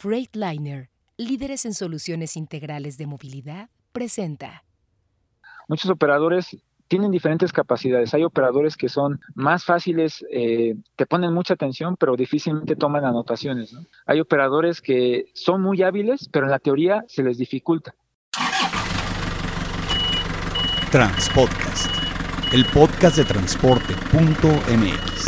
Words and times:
Freightliner, 0.00 0.88
líderes 1.18 1.66
en 1.66 1.74
soluciones 1.74 2.34
integrales 2.38 2.96
de 2.96 3.06
movilidad, 3.06 3.68
presenta. 3.92 4.64
Muchos 5.68 5.90
operadores 5.90 6.56
tienen 6.88 7.10
diferentes 7.10 7.52
capacidades. 7.52 8.14
Hay 8.14 8.24
operadores 8.24 8.78
que 8.78 8.88
son 8.88 9.20
más 9.34 9.62
fáciles, 9.62 10.24
eh, 10.32 10.74
te 10.96 11.04
ponen 11.04 11.34
mucha 11.34 11.52
atención, 11.52 11.98
pero 11.98 12.16
difícilmente 12.16 12.76
toman 12.76 13.04
anotaciones. 13.04 13.76
Hay 14.06 14.20
operadores 14.20 14.80
que 14.80 15.26
son 15.34 15.60
muy 15.60 15.82
hábiles, 15.82 16.30
pero 16.32 16.46
en 16.46 16.52
la 16.52 16.60
teoría 16.60 17.04
se 17.06 17.22
les 17.22 17.36
dificulta. 17.36 17.94
Transpodcast, 20.90 21.90
el 22.54 22.64
podcast 22.72 23.18
de 23.18 23.26
transporte.mx. 23.26 25.19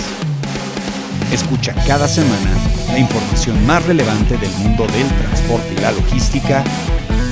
Escucha 1.33 1.75
cada 1.87 2.09
semana 2.09 2.53
la 2.89 2.99
información 2.99 3.65
más 3.65 3.87
relevante 3.87 4.37
del 4.37 4.51
mundo 4.59 4.87
del 4.87 5.09
transporte 5.09 5.73
y 5.73 5.81
la 5.81 5.91
logística 5.93 6.63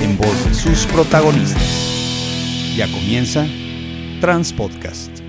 en 0.01 0.17
voz 0.17 0.57
sus 0.57 0.87
protagonistas. 0.87 2.75
Ya 2.75 2.91
comienza 2.91 3.47
Transpodcast. 4.23 5.21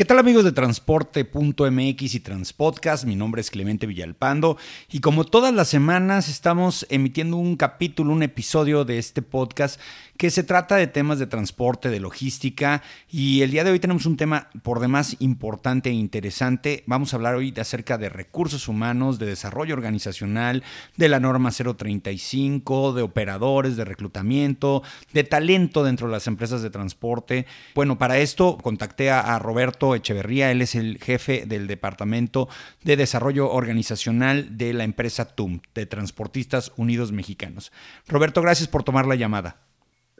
¿Qué 0.00 0.06
tal 0.06 0.18
amigos 0.18 0.44
de 0.44 0.52
transporte.mx 0.52 2.14
y 2.14 2.20
Transpodcast? 2.20 3.04
Mi 3.04 3.16
nombre 3.16 3.42
es 3.42 3.50
Clemente 3.50 3.86
Villalpando 3.86 4.56
y 4.90 5.00
como 5.00 5.24
todas 5.24 5.52
las 5.52 5.68
semanas 5.68 6.30
estamos 6.30 6.86
emitiendo 6.88 7.36
un 7.36 7.54
capítulo, 7.54 8.12
un 8.14 8.22
episodio 8.22 8.86
de 8.86 8.98
este 8.98 9.20
podcast 9.20 9.78
que 10.20 10.30
se 10.30 10.44
trata 10.44 10.76
de 10.76 10.86
temas 10.86 11.18
de 11.18 11.26
transporte, 11.26 11.88
de 11.88 11.98
logística 11.98 12.82
y 13.08 13.40
el 13.40 13.52
día 13.52 13.64
de 13.64 13.70
hoy 13.70 13.80
tenemos 13.80 14.04
un 14.04 14.18
tema 14.18 14.50
por 14.62 14.78
demás 14.78 15.16
importante 15.20 15.88
e 15.88 15.94
interesante. 15.94 16.84
Vamos 16.86 17.14
a 17.14 17.16
hablar 17.16 17.36
hoy 17.36 17.52
de 17.52 17.62
acerca 17.62 17.96
de 17.96 18.10
recursos 18.10 18.68
humanos, 18.68 19.18
de 19.18 19.24
desarrollo 19.24 19.72
organizacional, 19.72 20.62
de 20.98 21.08
la 21.08 21.20
norma 21.20 21.50
035, 21.52 22.92
de 22.92 23.00
operadores, 23.00 23.78
de 23.78 23.86
reclutamiento, 23.86 24.82
de 25.14 25.24
talento 25.24 25.84
dentro 25.84 26.08
de 26.08 26.12
las 26.12 26.26
empresas 26.26 26.60
de 26.60 26.68
transporte. 26.68 27.46
Bueno, 27.74 27.96
para 27.96 28.18
esto 28.18 28.58
contacté 28.58 29.10
a, 29.10 29.38
Roberto 29.38 29.94
Echeverría, 29.94 30.50
él 30.50 30.60
es 30.60 30.74
el 30.74 30.98
jefe 30.98 31.46
del 31.46 31.66
Departamento 31.66 32.46
de 32.84 32.98
Desarrollo 32.98 33.50
Organizacional 33.50 34.58
de 34.58 34.74
la 34.74 34.84
empresa 34.84 35.24
TUM, 35.24 35.60
de 35.74 35.86
Transportistas 35.86 36.72
Unidos 36.76 37.10
Mexicanos. 37.10 37.72
Roberto, 38.06 38.42
gracias 38.42 38.68
por 38.68 38.82
tomar 38.82 39.06
la 39.06 39.14
llamada. 39.14 39.69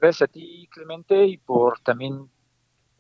Gracias 0.01 0.29
a 0.29 0.33
ti, 0.33 0.69
Clemente, 0.73 1.27
y 1.27 1.37
por 1.37 1.79
también 1.81 2.29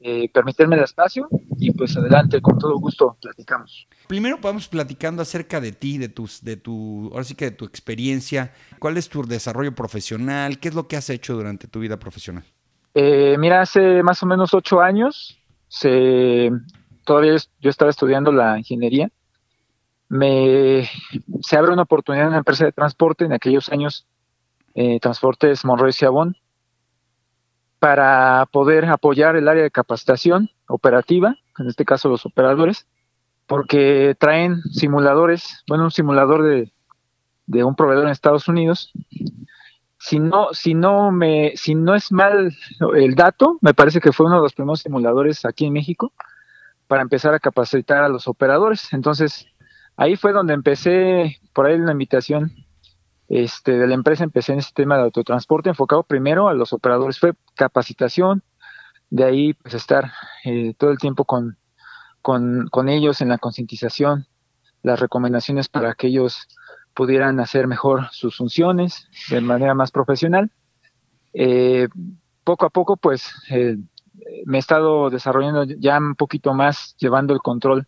eh, 0.00 0.28
permitirme 0.32 0.76
el 0.76 0.82
espacio. 0.82 1.28
Y 1.58 1.72
pues 1.72 1.96
adelante, 1.96 2.40
con 2.40 2.58
todo 2.58 2.78
gusto, 2.78 3.16
platicamos. 3.20 3.86
Primero 4.06 4.38
vamos 4.40 4.68
platicando 4.68 5.22
acerca 5.22 5.60
de 5.60 5.72
ti, 5.72 5.98
de 5.98 6.08
tus, 6.08 6.42
de 6.42 6.56
tu, 6.56 7.08
ahora 7.12 7.24
sí 7.24 7.34
que 7.34 7.46
de 7.46 7.50
tu 7.52 7.64
experiencia. 7.64 8.52
¿Cuál 8.78 8.96
es 8.96 9.08
tu 9.08 9.22
desarrollo 9.22 9.74
profesional? 9.74 10.58
¿Qué 10.58 10.68
es 10.68 10.74
lo 10.74 10.88
que 10.88 10.96
has 10.96 11.08
hecho 11.10 11.34
durante 11.34 11.68
tu 11.68 11.80
vida 11.80 11.98
profesional? 11.98 12.44
Eh, 12.94 13.36
mira, 13.38 13.60
hace 13.60 14.02
más 14.02 14.22
o 14.22 14.26
menos 14.26 14.52
ocho 14.52 14.80
años, 14.80 15.38
se, 15.68 16.50
todavía 17.04 17.36
yo 17.60 17.70
estaba 17.70 17.90
estudiando 17.90 18.32
la 18.32 18.58
ingeniería. 18.58 19.10
Me, 20.08 20.88
se 21.40 21.56
abre 21.56 21.72
una 21.72 21.82
oportunidad 21.82 22.24
en 22.24 22.30
una 22.30 22.38
empresa 22.38 22.64
de 22.64 22.72
transporte. 22.72 23.24
En 23.24 23.32
aquellos 23.32 23.70
años, 23.70 24.06
eh, 24.74 24.98
Transportes 25.00 25.64
Monroy 25.64 25.92
Ciabón 25.92 26.36
para 27.80 28.46
poder 28.52 28.84
apoyar 28.84 29.36
el 29.36 29.48
área 29.48 29.62
de 29.62 29.70
capacitación 29.70 30.50
operativa, 30.68 31.36
en 31.58 31.66
este 31.66 31.84
caso 31.84 32.08
los 32.08 32.26
operadores, 32.26 32.86
porque 33.46 34.14
traen 34.18 34.60
simuladores, 34.70 35.64
bueno, 35.66 35.84
un 35.84 35.90
simulador 35.90 36.42
de, 36.44 36.72
de 37.46 37.64
un 37.64 37.74
proveedor 37.74 38.04
en 38.04 38.10
Estados 38.10 38.46
Unidos. 38.46 38.92
Si 39.98 40.20
no, 40.20 40.48
si 40.52 40.74
no 40.74 41.10
me, 41.10 41.52
si 41.56 41.74
no 41.74 41.94
es 41.94 42.12
mal 42.12 42.54
el 42.94 43.14
dato, 43.14 43.58
me 43.60 43.74
parece 43.74 44.00
que 44.00 44.12
fue 44.12 44.26
uno 44.26 44.36
de 44.36 44.42
los 44.42 44.54
primeros 44.54 44.80
simuladores 44.80 45.44
aquí 45.44 45.66
en 45.66 45.72
México 45.72 46.12
para 46.86 47.02
empezar 47.02 47.34
a 47.34 47.40
capacitar 47.40 48.04
a 48.04 48.08
los 48.08 48.28
operadores. 48.28 48.92
Entonces, 48.92 49.46
ahí 49.96 50.16
fue 50.16 50.32
donde 50.32 50.54
empecé, 50.54 51.40
por 51.52 51.66
ahí 51.66 51.74
una 51.74 51.92
invitación 51.92 52.52
este, 53.30 53.78
de 53.78 53.86
la 53.86 53.94
empresa 53.94 54.24
empecé 54.24 54.52
en 54.52 54.58
este 54.58 54.82
tema 54.82 54.96
de 54.96 55.04
autotransporte 55.04 55.68
enfocado 55.68 56.02
primero 56.02 56.48
a 56.48 56.54
los 56.54 56.72
operadores, 56.72 57.20
fue 57.20 57.34
capacitación, 57.54 58.42
de 59.08 59.22
ahí 59.22 59.54
pues 59.54 59.74
estar 59.74 60.12
eh, 60.44 60.74
todo 60.76 60.90
el 60.90 60.98
tiempo 60.98 61.24
con, 61.24 61.56
con, 62.22 62.88
ellos 62.88 63.20
en 63.20 63.28
la 63.28 63.38
concientización, 63.38 64.26
las 64.82 64.98
recomendaciones 64.98 65.68
para 65.68 65.94
que 65.94 66.08
ellos 66.08 66.48
pudieran 66.92 67.38
hacer 67.38 67.68
mejor 67.68 68.08
sus 68.10 68.36
funciones 68.36 69.06
de 69.30 69.40
manera 69.40 69.74
más 69.74 69.92
profesional. 69.92 70.50
Eh, 71.32 71.86
poco 72.42 72.66
a 72.66 72.70
poco 72.70 72.96
pues 72.96 73.32
eh, 73.48 73.76
me 74.44 74.58
he 74.58 74.60
estado 74.60 75.08
desarrollando 75.08 75.62
ya 75.62 75.98
un 75.98 76.16
poquito 76.16 76.52
más, 76.52 76.96
llevando 76.98 77.32
el 77.32 77.40
control 77.40 77.86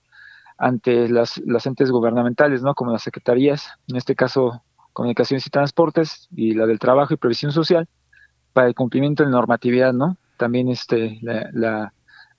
ante 0.56 1.08
las, 1.08 1.38
las 1.44 1.66
entes 1.66 1.90
gubernamentales, 1.90 2.62
¿no? 2.62 2.76
Como 2.76 2.92
las 2.92 3.02
secretarías, 3.02 3.70
en 3.88 3.96
este 3.96 4.14
caso 4.14 4.62
Comunicaciones 4.92 5.46
y 5.46 5.50
Transportes 5.50 6.28
y 6.34 6.54
la 6.54 6.66
del 6.66 6.78
Trabajo 6.78 7.14
y 7.14 7.16
Previsión 7.16 7.52
Social 7.52 7.88
para 8.52 8.68
el 8.68 8.74
cumplimiento 8.74 9.24
de 9.24 9.30
normatividad, 9.30 9.92
¿no? 9.92 10.16
También 10.36 10.68
este, 10.68 11.18
la, 11.22 11.92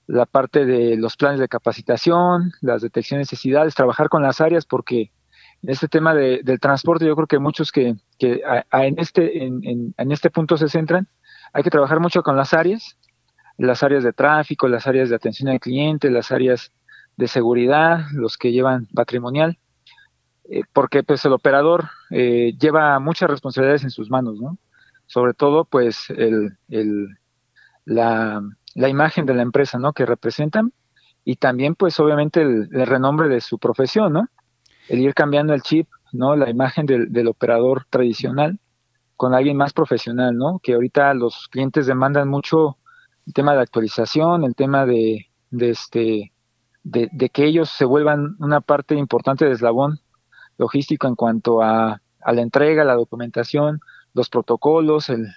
la, 0.06 0.26
parte 0.26 0.64
de 0.64 0.96
los 0.96 1.16
planes 1.16 1.40
de 1.40 1.48
capacitación, 1.48 2.52
las 2.60 2.82
detecciones 2.82 3.28
de 3.28 3.32
necesidades, 3.32 3.74
trabajar 3.74 4.08
con 4.08 4.22
las 4.22 4.40
áreas, 4.40 4.66
porque 4.66 5.10
en 5.62 5.70
este 5.70 5.88
tema 5.88 6.14
de, 6.14 6.42
del 6.42 6.60
transporte 6.60 7.06
yo 7.06 7.16
creo 7.16 7.26
que 7.26 7.38
muchos 7.38 7.72
que, 7.72 7.96
que 8.18 8.42
en, 8.72 8.98
este, 8.98 9.44
en, 9.44 9.94
en, 9.96 10.12
este 10.12 10.30
punto 10.30 10.56
se 10.56 10.68
centran, 10.68 11.08
hay 11.52 11.62
que 11.62 11.70
trabajar 11.70 12.00
mucho 12.00 12.22
con 12.22 12.36
las 12.36 12.52
áreas, 12.52 12.98
las 13.56 13.82
áreas 13.82 14.04
de 14.04 14.12
tráfico, 14.12 14.68
las 14.68 14.86
áreas 14.86 15.08
de 15.08 15.16
atención 15.16 15.48
al 15.48 15.60
cliente, 15.60 16.10
las 16.10 16.30
áreas 16.32 16.72
de 17.16 17.28
seguridad, 17.28 18.04
los 18.12 18.36
que 18.36 18.52
llevan 18.52 18.86
patrimonial, 18.94 19.58
eh, 20.50 20.62
porque 20.72 21.02
pues 21.02 21.24
el 21.24 21.32
operador 21.32 21.84
eh, 22.10 22.54
lleva 22.58 22.98
muchas 23.00 23.30
responsabilidades 23.30 23.84
en 23.84 23.90
sus 23.90 24.10
manos, 24.10 24.40
¿no? 24.40 24.58
Sobre 25.06 25.34
todo 25.34 25.64
pues 25.64 26.10
el, 26.10 26.56
el, 26.68 27.08
la, 27.84 28.42
la, 28.74 28.88
imagen 28.88 29.26
de 29.26 29.34
la 29.34 29.42
empresa, 29.42 29.78
¿no? 29.78 29.92
Que 29.92 30.06
representan 30.06 30.72
y 31.24 31.36
también 31.36 31.74
pues 31.74 31.98
obviamente 32.00 32.42
el, 32.42 32.68
renombre 32.86 33.28
de 33.28 33.40
su 33.40 33.58
profesión, 33.58 34.12
¿no? 34.12 34.28
El 34.88 35.00
ir 35.00 35.14
cambiando 35.14 35.54
el 35.54 35.62
chip, 35.62 35.88
¿no? 36.12 36.36
La 36.36 36.50
imagen 36.50 36.86
del, 36.86 37.12
del 37.12 37.28
operador 37.28 37.86
tradicional 37.90 38.58
con 39.16 39.34
alguien 39.34 39.56
más 39.56 39.72
profesional, 39.72 40.36
¿no? 40.36 40.60
Que 40.62 40.74
ahorita 40.74 41.14
los 41.14 41.48
clientes 41.48 41.86
demandan 41.86 42.28
mucho 42.28 42.78
el 43.26 43.32
tema 43.32 43.54
de 43.54 43.62
actualización, 43.62 44.44
el 44.44 44.54
tema 44.54 44.86
de, 44.86 45.30
este, 45.50 46.32
de, 46.82 47.30
que 47.30 47.44
ellos 47.44 47.70
se 47.70 47.84
vuelvan 47.84 48.36
una 48.38 48.60
parte 48.60 48.94
importante 48.94 49.44
de 49.44 49.52
eslabón 49.52 50.00
logístico 50.58 51.06
en 51.06 51.14
cuanto 51.14 51.62
a, 51.62 52.00
a 52.24 52.32
la 52.32 52.40
entrega, 52.40 52.84
la 52.84 52.94
documentación, 52.94 53.80
los 54.14 54.30
protocolos, 54.30 55.10
el, 55.10 55.28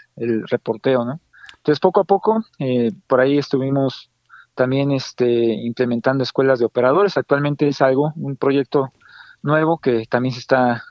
reporteo, 0.47 1.03
¿no? 1.03 1.19
Entonces, 1.57 1.79
poco 1.79 2.00
a 2.00 2.05
poco, 2.05 2.44
eh, 2.59 2.91
por 3.07 3.19
ahí 3.19 3.38
estuvimos 3.38 4.09
también 4.55 4.91
este, 4.91 5.28
implementando 5.28 6.23
escuelas 6.23 6.59
de 6.59 6.66
operadores. 6.66 7.17
Actualmente 7.17 7.67
es 7.67 7.81
algo, 7.81 8.13
un 8.16 8.38
proyecto 8.38 8.94
nuevo 9.41 9.78
que 9.79 10.05
también 10.09 10.33
se 10.33 10.39
está 10.39 10.83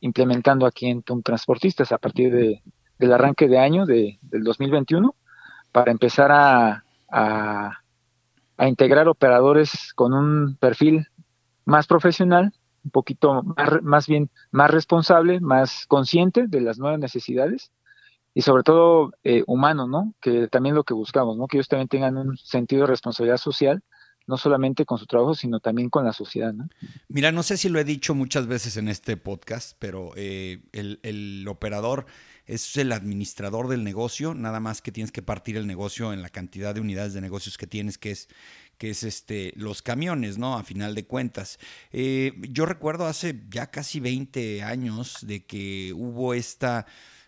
implementando 0.00 0.66
aquí 0.66 0.86
en 0.86 1.02
TUM 1.02 1.22
Transportistas 1.22 1.92
a 1.92 1.98
partir 1.98 2.32
de, 2.32 2.62
del 2.98 3.12
arranque 3.12 3.48
de 3.48 3.58
año 3.58 3.86
de, 3.86 4.18
del 4.22 4.42
2021 4.42 5.14
para 5.72 5.92
empezar 5.92 6.30
a 6.32 7.82
integrar 8.58 9.08
operadores 9.08 9.92
con 9.94 10.12
un 10.12 10.56
perfil 10.56 11.06
más 11.64 11.86
profesional 11.86 12.52
un 12.84 12.90
poquito 12.90 13.42
más, 13.42 13.82
más 13.82 14.06
bien 14.06 14.30
más 14.50 14.70
responsable, 14.70 15.40
más 15.40 15.86
consciente 15.86 16.46
de 16.46 16.60
las 16.60 16.78
nuevas 16.78 16.98
necesidades 16.98 17.70
y 18.34 18.42
sobre 18.42 18.62
todo 18.62 19.12
eh, 19.24 19.42
humano, 19.46 19.86
¿no? 19.86 20.14
Que 20.20 20.48
también 20.48 20.74
lo 20.74 20.84
que 20.84 20.94
buscamos, 20.94 21.36
¿no? 21.36 21.46
Que 21.46 21.58
ellos 21.58 21.68
también 21.68 21.88
tengan 21.88 22.16
un 22.16 22.36
sentido 22.36 22.82
de 22.82 22.88
responsabilidad 22.88 23.38
social, 23.38 23.82
no 24.26 24.36
solamente 24.36 24.84
con 24.84 24.98
su 24.98 25.06
trabajo, 25.06 25.34
sino 25.34 25.58
también 25.58 25.90
con 25.90 26.04
la 26.04 26.12
sociedad, 26.12 26.52
¿no? 26.52 26.68
Mira, 27.08 27.32
no 27.32 27.42
sé 27.42 27.56
si 27.56 27.68
lo 27.68 27.80
he 27.80 27.84
dicho 27.84 28.14
muchas 28.14 28.46
veces 28.46 28.76
en 28.76 28.88
este 28.88 29.16
podcast, 29.16 29.76
pero 29.78 30.12
eh, 30.14 30.62
el, 30.72 31.00
el 31.02 31.46
operador 31.48 32.06
es 32.46 32.76
el 32.76 32.92
administrador 32.92 33.68
del 33.68 33.82
negocio, 33.82 34.34
nada 34.34 34.60
más 34.60 34.82
que 34.82 34.92
tienes 34.92 35.12
que 35.12 35.22
partir 35.22 35.56
el 35.56 35.66
negocio 35.66 36.12
en 36.12 36.22
la 36.22 36.28
cantidad 36.28 36.74
de 36.74 36.80
unidades 36.80 37.12
de 37.14 37.20
negocios 37.20 37.58
que 37.58 37.66
tienes, 37.66 37.98
que 37.98 38.12
es 38.12 38.28
que 38.80 38.88
es 38.88 39.02
este, 39.02 39.52
los 39.56 39.82
camiones, 39.82 40.38
¿no? 40.38 40.56
A 40.56 40.64
final 40.64 40.94
de 40.94 41.04
cuentas. 41.04 41.58
Eh, 41.92 42.32
yo 42.48 42.64
recuerdo 42.64 43.04
hace 43.04 43.38
ya 43.50 43.70
casi 43.70 44.00
20 44.00 44.62
años 44.62 45.18
de 45.20 45.44
que 45.44 45.92
hubo 45.94 46.32
esta... 46.34 46.86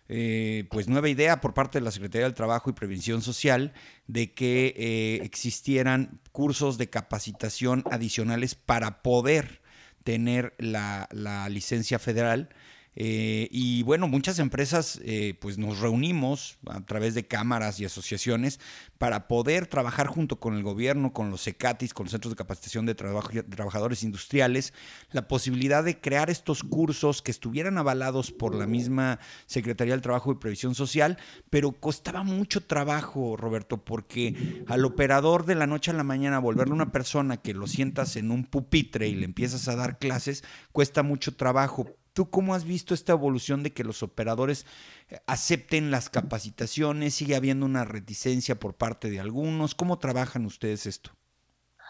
Eh, 0.09 0.65
pues 0.69 0.89
nueva 0.89 1.07
idea 1.07 1.39
por 1.39 1.53
parte 1.53 1.79
de 1.79 1.85
la 1.85 1.91
Secretaría 1.91 2.25
del 2.25 2.33
Trabajo 2.33 2.69
y 2.69 2.73
Prevención 2.73 3.21
Social 3.21 3.71
de 4.05 4.33
que 4.33 4.73
eh, 4.75 5.21
existieran 5.23 6.19
cursos 6.33 6.77
de 6.77 6.89
capacitación 6.89 7.83
adicionales 7.89 8.53
para 8.53 9.01
poder 9.01 9.61
tener 10.03 10.55
la, 10.57 11.07
la 11.11 11.47
licencia 11.47 11.99
federal. 11.99 12.49
Eh, 12.95 13.47
y 13.51 13.83
bueno, 13.83 14.07
muchas 14.07 14.39
empresas 14.39 14.99
eh, 15.03 15.35
pues 15.39 15.57
nos 15.57 15.79
reunimos 15.79 16.57
a 16.67 16.81
través 16.81 17.15
de 17.15 17.25
cámaras 17.25 17.79
y 17.79 17.85
asociaciones 17.85 18.59
para 18.97 19.27
poder 19.27 19.67
trabajar 19.67 20.07
junto 20.07 20.39
con 20.39 20.55
el 20.55 20.63
gobierno, 20.63 21.11
con 21.11 21.31
los 21.31 21.43
CECATIS, 21.43 21.93
con 21.93 22.05
los 22.05 22.11
centros 22.11 22.31
de 22.31 22.37
capacitación 22.37 22.85
de, 22.85 22.95
trabajadores 22.95 24.03
industriales, 24.03 24.73
la 25.11 25.27
posibilidad 25.27 25.83
de 25.83 25.99
crear 25.99 26.29
estos 26.29 26.63
cursos 26.63 27.21
que 27.21 27.31
estuvieran 27.31 27.77
avalados 27.77 28.31
por 28.31 28.55
la 28.55 28.67
misma 28.67 29.19
Secretaría 29.47 29.93
del 29.93 30.01
Trabajo 30.01 30.31
y 30.31 30.35
Previsión 30.35 30.75
Social, 30.75 31.17
pero 31.49 31.71
costaba 31.71 32.23
mucho 32.23 32.61
trabajo, 32.61 33.35
Roberto, 33.37 33.83
porque 33.83 34.63
al 34.67 34.85
operador 34.85 35.45
de 35.45 35.55
la 35.55 35.67
noche 35.67 35.91
a 35.91 35.95
la 35.95 36.03
mañana 36.03 36.39
volverle 36.39 36.73
una 36.73 36.91
persona 36.91 37.37
que 37.37 37.53
lo 37.53 37.67
sientas 37.67 38.15
en 38.15 38.31
un 38.31 38.45
pupitre 38.45 39.07
y 39.07 39.15
le 39.15 39.25
empiezas 39.25 39.67
a 39.67 39.75
dar 39.75 39.97
clases, 39.97 40.43
cuesta 40.71 41.03
mucho 41.03 41.35
trabajo 41.35 41.87
¿Tú 42.13 42.29
cómo 42.29 42.53
has 42.53 42.63
visto 42.63 42.93
esta 42.93 43.13
evolución 43.13 43.63
de 43.63 43.73
que 43.73 43.83
los 43.83 44.03
operadores 44.03 44.67
eh, 45.09 45.17
acepten 45.25 45.89
las 45.89 46.11
capacitaciones? 46.11 47.15
¿Sigue 47.15 47.35
habiendo 47.35 47.65
una 47.65 47.85
reticencia 47.85 48.59
por 48.59 48.75
parte 48.75 49.09
de 49.09 49.19
algunos? 49.19 49.73
¿Cómo 49.73 49.97
trabajan 49.97 50.45
ustedes 50.45 50.85
esto? 50.85 51.09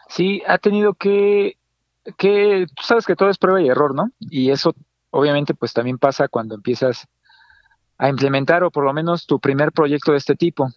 Sí, 0.08 0.42
ha 0.48 0.58
tenido 0.60 0.94
que, 0.94 1.58
que, 2.18 2.68
tú 2.74 2.84
sabes 2.84 3.06
que 3.06 3.18
todo 3.18 3.30
es 3.30 3.38
prueba 3.38 3.62
y 3.62 3.68
error, 3.68 3.94
¿no? 3.94 4.12
Y 4.20 4.50
eso 4.52 4.74
obviamente 5.10 5.54
pues 5.54 5.74
también 5.74 5.98
pasa 5.98 6.30
cuando 6.30 6.56
empiezas 6.56 7.06
a 7.98 8.10
implementar 8.10 8.64
o 8.64 8.72
por 8.72 8.86
lo 8.86 8.94
menos 8.94 9.26
tu 9.26 9.40
primer 9.40 9.74
proyecto 9.74 10.14
de 10.14 10.18
este 10.18 10.36
tipo. 10.36 10.69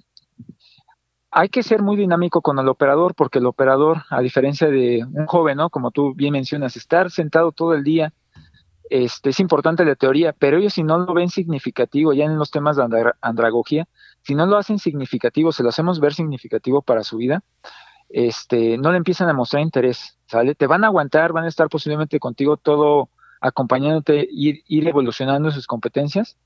Hay 1.30 1.50
que 1.50 1.62
ser 1.62 1.82
muy 1.82 1.96
dinámico 1.96 2.42
con 2.42 2.58
el 2.58 2.68
operador 2.68 3.14
porque 3.14 3.38
el 3.38 3.46
operador, 3.46 4.02
a 4.10 4.20
diferencia 4.20 4.68
de 4.68 5.04
un 5.04 5.26
joven, 5.26 5.58
¿no? 5.58 5.70
Como 5.70 5.92
tú 5.92 6.14
bien 6.14 6.32
mencionas, 6.32 6.76
estar 6.76 7.10
sentado 7.12 7.52
todo 7.52 7.74
el 7.74 7.84
día 7.84 8.12
este, 8.90 9.30
es 9.30 9.40
importante 9.40 9.84
la 9.84 9.96
teoría, 9.96 10.32
pero 10.32 10.58
ellos 10.58 10.74
si 10.74 10.82
no 10.82 10.98
lo 10.98 11.14
ven 11.14 11.28
significativo, 11.28 12.12
ya 12.12 12.24
en 12.24 12.38
los 12.38 12.50
temas 12.50 12.76
de 12.76 13.12
andragogía, 13.20 13.88
si 14.22 14.34
no 14.34 14.46
lo 14.46 14.56
hacen 14.56 14.78
significativo, 14.78 15.52
se 15.52 15.62
lo 15.62 15.68
hacemos 15.68 16.00
ver 16.00 16.14
significativo 16.14 16.82
para 16.82 17.02
su 17.04 17.16
vida, 17.16 17.42
este, 18.08 18.78
no 18.78 18.92
le 18.92 18.98
empiezan 18.98 19.28
a 19.28 19.32
mostrar 19.32 19.62
interés, 19.62 20.18
¿sale? 20.26 20.54
Te 20.54 20.66
van 20.66 20.84
a 20.84 20.88
aguantar, 20.88 21.32
van 21.32 21.44
a 21.44 21.48
estar 21.48 21.68
posiblemente 21.68 22.18
contigo 22.20 22.56
todo 22.56 23.10
acompañándote, 23.40 24.26
ir, 24.30 24.62
ir 24.66 24.88
evolucionando 24.88 25.50
sus 25.50 25.66
competencias, 25.66 26.36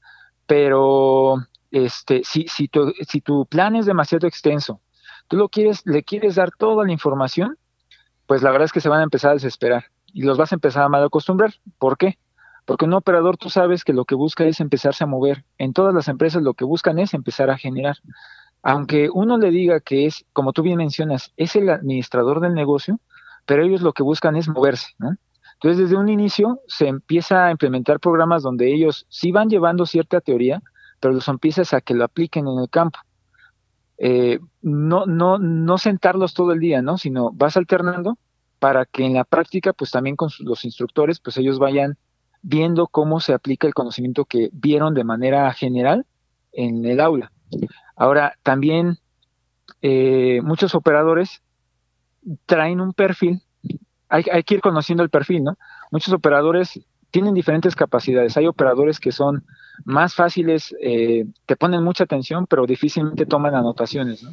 pero 0.46 1.36
este, 1.70 2.22
si, 2.25 2.46
si, 2.48 2.69
tu, 2.69 2.93
si 3.06 3.20
tu 3.20 3.46
plan 3.46 3.76
es 3.76 3.86
demasiado 3.86 4.26
extenso, 4.26 4.81
tú 5.28 5.36
lo 5.36 5.48
quieres, 5.48 5.86
le 5.86 6.02
quieres 6.02 6.34
dar 6.34 6.50
toda 6.50 6.84
la 6.84 6.93
información, 6.93 7.56
pues 8.26 8.43
la 8.43 8.50
verdad 8.50 8.66
es 8.66 8.72
que 8.72 8.81
se 8.81 8.88
van 8.88 9.00
a 9.00 9.04
empezar 9.04 9.32
a 9.32 9.34
desesperar 9.34 9.84
y 10.12 10.22
los 10.22 10.38
vas 10.38 10.52
a 10.52 10.56
empezar 10.56 10.82
a 10.82 10.88
mal 10.88 11.04
acostumbrar. 11.04 11.54
¿Por 11.78 11.96
qué? 11.96 12.19
Porque 12.70 12.84
un 12.84 12.94
operador 12.94 13.37
tú 13.37 13.50
sabes 13.50 13.82
que 13.82 13.93
lo 13.93 14.05
que 14.05 14.14
busca 14.14 14.44
es 14.44 14.61
empezarse 14.61 15.02
a 15.02 15.08
mover. 15.08 15.44
En 15.58 15.72
todas 15.72 15.93
las 15.93 16.06
empresas 16.06 16.40
lo 16.40 16.55
que 16.55 16.64
buscan 16.64 17.00
es 17.00 17.14
empezar 17.14 17.50
a 17.50 17.58
generar. 17.58 17.96
Aunque 18.62 19.11
uno 19.12 19.38
le 19.38 19.50
diga 19.50 19.81
que 19.81 20.06
es, 20.06 20.25
como 20.32 20.52
tú 20.52 20.62
bien 20.62 20.76
mencionas, 20.76 21.32
es 21.37 21.56
el 21.56 21.69
administrador 21.69 22.38
del 22.38 22.55
negocio, 22.55 23.00
pero 23.44 23.64
ellos 23.64 23.81
lo 23.81 23.93
que 23.93 24.05
buscan 24.05 24.37
es 24.37 24.46
moverse, 24.49 24.93
¿no? 25.00 25.17
Entonces, 25.55 25.78
desde 25.78 25.96
un 25.96 26.08
inicio 26.08 26.61
se 26.69 26.87
empieza 26.87 27.46
a 27.46 27.50
implementar 27.50 27.99
programas 27.99 28.44
donde 28.44 28.72
ellos 28.72 29.05
sí 29.08 29.32
van 29.32 29.50
llevando 29.50 29.84
cierta 29.84 30.20
teoría, 30.20 30.62
pero 31.00 31.12
los 31.12 31.26
empiezas 31.26 31.75
a 31.75 31.81
que 31.81 31.94
lo 31.94 32.05
apliquen 32.05 32.46
en 32.46 32.61
el 32.61 32.70
campo. 32.70 33.00
Eh, 33.99 34.38
no, 34.62 35.06
no, 35.06 35.38
no 35.38 35.76
sentarlos 35.76 36.34
todo 36.34 36.52
el 36.52 36.61
día, 36.61 36.82
¿no? 36.82 36.99
Sino 36.99 37.32
vas 37.32 37.56
alternando 37.56 38.17
para 38.61 38.87
que 38.87 39.05
en 39.05 39.14
la 39.14 39.25
práctica, 39.25 39.72
pues 39.72 39.90
también 39.90 40.14
con 40.14 40.31
los 40.38 40.64
instructores, 40.64 41.19
pues 41.19 41.37
ellos 41.37 41.58
vayan 41.58 41.99
viendo 42.42 42.87
cómo 42.87 43.20
se 43.20 43.32
aplica 43.32 43.66
el 43.66 43.75
conocimiento 43.75 44.25
que 44.25 44.50
vieron 44.52 44.94
de 44.94 45.04
manera 45.04 45.52
general 45.52 46.06
en 46.52 46.84
el 46.84 47.00
aula. 47.00 47.32
Ahora, 47.96 48.34
también 48.42 48.98
eh, 49.82 50.40
muchos 50.42 50.75
operadores 50.75 51.42
traen 52.46 52.81
un 52.81 52.92
perfil, 52.92 53.42
hay, 54.08 54.25
que 54.42 54.54
ir 54.54 54.60
conociendo 54.60 55.04
el 55.04 55.10
perfil, 55.10 55.44
¿no? 55.44 55.56
Muchos 55.92 56.12
operadores 56.12 56.81
tienen 57.12 57.32
diferentes 57.32 57.76
capacidades. 57.76 58.37
Hay 58.37 58.46
operadores 58.46 58.98
que 58.98 59.12
son 59.12 59.44
más 59.84 60.14
fáciles, 60.14 60.75
eh, 60.81 61.26
te 61.46 61.56
ponen 61.56 61.84
mucha 61.84 62.04
atención, 62.04 62.46
pero 62.46 62.66
difícilmente 62.66 63.25
toman 63.25 63.54
anotaciones, 63.54 64.22
¿no? 64.22 64.31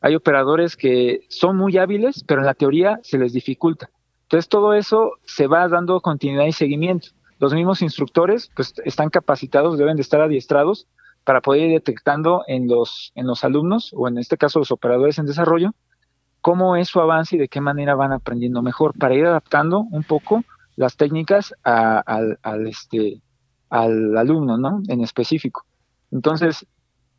Hay 0.00 0.14
operadores 0.14 0.76
que 0.76 1.26
son 1.28 1.56
muy 1.56 1.76
hábiles, 1.76 2.24
pero 2.26 2.40
en 2.40 2.46
la 2.46 2.54
teoría 2.54 3.00
se 3.02 3.18
les 3.18 3.32
dificulta. 3.32 3.90
Entonces 4.22 4.48
todo 4.48 4.74
eso 4.74 5.12
se 5.24 5.46
va 5.46 5.68
dando 5.68 6.00
continuidad 6.00 6.46
y 6.46 6.52
seguimiento 6.52 7.08
los 7.38 7.54
mismos 7.54 7.82
instructores 7.82 8.50
pues 8.54 8.74
están 8.84 9.10
capacitados, 9.10 9.78
deben 9.78 9.96
de 9.96 10.02
estar 10.02 10.20
adiestrados 10.20 10.86
para 11.24 11.40
poder 11.40 11.64
ir 11.64 11.72
detectando 11.72 12.42
en 12.46 12.68
los, 12.68 13.12
en 13.14 13.26
los 13.26 13.44
alumnos, 13.44 13.92
o 13.94 14.08
en 14.08 14.18
este 14.18 14.36
caso 14.36 14.60
los 14.60 14.70
operadores 14.70 15.18
en 15.18 15.26
desarrollo, 15.26 15.74
cómo 16.40 16.76
es 16.76 16.88
su 16.88 17.00
avance 17.00 17.36
y 17.36 17.38
de 17.38 17.48
qué 17.48 17.60
manera 17.60 17.94
van 17.94 18.12
aprendiendo 18.12 18.62
mejor, 18.62 18.96
para 18.98 19.14
ir 19.14 19.26
adaptando 19.26 19.80
un 19.80 20.04
poco 20.04 20.42
las 20.76 20.96
técnicas 20.96 21.52
al, 21.64 22.66
este, 22.66 23.20
al 23.68 24.16
alumno, 24.16 24.56
¿no? 24.56 24.80
En 24.88 25.02
específico. 25.02 25.66
Entonces, 26.10 26.66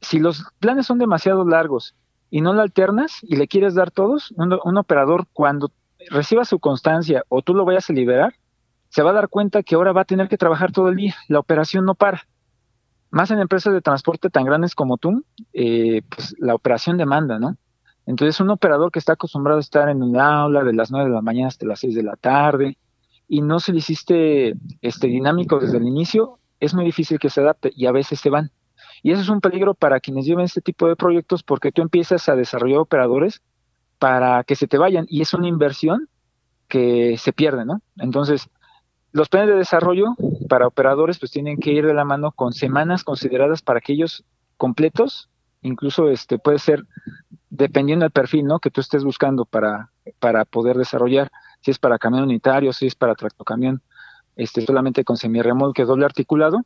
si 0.01 0.19
los 0.19 0.45
planes 0.59 0.85
son 0.85 0.97
demasiado 0.97 1.45
largos 1.45 1.93
y 2.31 2.41
no 2.41 2.53
lo 2.53 2.61
alternas 2.61 3.19
y 3.21 3.35
le 3.35 3.47
quieres 3.47 3.75
dar 3.75 3.91
todos, 3.91 4.33
un 4.37 4.77
operador 4.77 5.27
cuando 5.33 5.71
reciba 6.09 6.45
su 6.45 6.59
constancia 6.59 7.23
o 7.27 7.41
tú 7.41 7.53
lo 7.53 7.65
vayas 7.65 7.89
a 7.89 7.93
liberar, 7.93 8.33
se 8.89 9.03
va 9.03 9.11
a 9.11 9.13
dar 9.13 9.29
cuenta 9.29 9.63
que 9.63 9.75
ahora 9.75 9.91
va 9.91 10.01
a 10.01 10.05
tener 10.05 10.27
que 10.27 10.37
trabajar 10.37 10.71
todo 10.71 10.89
el 10.89 10.95
día, 10.95 11.15
la 11.27 11.39
operación 11.39 11.85
no 11.85 11.95
para. 11.95 12.27
Más 13.11 13.31
en 13.31 13.39
empresas 13.39 13.73
de 13.73 13.81
transporte 13.81 14.29
tan 14.29 14.45
grandes 14.45 14.75
como 14.75 14.97
tú, 14.97 15.23
eh, 15.53 16.01
pues 16.09 16.35
la 16.39 16.53
operación 16.53 16.97
demanda, 16.97 17.39
¿no? 17.39 17.57
Entonces 18.05 18.39
un 18.39 18.49
operador 18.49 18.91
que 18.91 18.99
está 18.99 19.13
acostumbrado 19.13 19.57
a 19.57 19.61
estar 19.61 19.89
en 19.89 20.01
un 20.01 20.17
aula 20.17 20.63
de 20.63 20.73
las 20.73 20.91
9 20.91 21.09
de 21.09 21.15
la 21.15 21.21
mañana 21.21 21.47
hasta 21.47 21.65
las 21.65 21.79
6 21.79 21.95
de 21.95 22.03
la 22.03 22.15
tarde 22.15 22.77
y 23.27 23.41
no 23.41 23.59
se 23.59 23.71
le 23.71 23.77
hiciste 23.77 24.55
este, 24.81 25.07
dinámico 25.07 25.59
desde 25.59 25.77
el 25.77 25.85
inicio, 25.85 26.39
es 26.59 26.73
muy 26.73 26.85
difícil 26.85 27.19
que 27.19 27.29
se 27.29 27.41
adapte 27.41 27.71
y 27.75 27.85
a 27.85 27.91
veces 27.91 28.19
se 28.19 28.31
van. 28.31 28.51
Y 29.03 29.11
eso 29.11 29.21
es 29.21 29.29
un 29.29 29.41
peligro 29.41 29.75
para 29.75 29.99
quienes 29.99 30.25
lleven 30.25 30.45
este 30.45 30.61
tipo 30.61 30.87
de 30.87 30.95
proyectos 30.95 31.43
porque 31.43 31.71
tú 31.71 31.83
empiezas 31.83 32.27
a 32.29 32.35
desarrollar 32.35 32.79
operadores 32.79 33.41
para 33.99 34.43
que 34.43 34.55
se 34.55 34.67
te 34.67 34.79
vayan 34.79 35.05
y 35.07 35.21
es 35.21 35.33
una 35.33 35.47
inversión 35.47 36.09
que 36.67 37.15
se 37.17 37.31
pierde, 37.31 37.65
¿no? 37.65 37.81
Entonces, 37.97 38.49
los 39.11 39.29
planes 39.29 39.49
de 39.49 39.55
desarrollo 39.55 40.15
para 40.47 40.67
operadores 40.67 41.19
pues 41.19 41.31
tienen 41.31 41.57
que 41.57 41.71
ir 41.71 41.85
de 41.85 41.93
la 41.93 42.05
mano 42.05 42.31
con 42.31 42.53
semanas 42.53 43.03
consideradas 43.03 43.61
para 43.61 43.79
aquellos 43.79 44.23
completos, 44.57 45.29
incluso 45.61 46.09
este 46.09 46.37
puede 46.37 46.59
ser 46.59 46.83
dependiendo 47.49 48.03
del 48.03 48.11
perfil, 48.11 48.45
¿no? 48.45 48.59
que 48.59 48.69
tú 48.69 48.81
estés 48.81 49.03
buscando 49.03 49.45
para 49.45 49.89
para 50.19 50.45
poder 50.45 50.77
desarrollar, 50.77 51.31
si 51.61 51.71
es 51.71 51.79
para 51.79 51.99
camión 51.99 52.23
unitario, 52.23 52.73
si 52.73 52.87
es 52.87 52.95
para 52.95 53.15
tractocamión, 53.15 53.81
este 54.35 54.61
solamente 54.61 55.03
con 55.03 55.17
semirremolque 55.17 55.85
doble 55.85 56.05
articulado, 56.05 56.61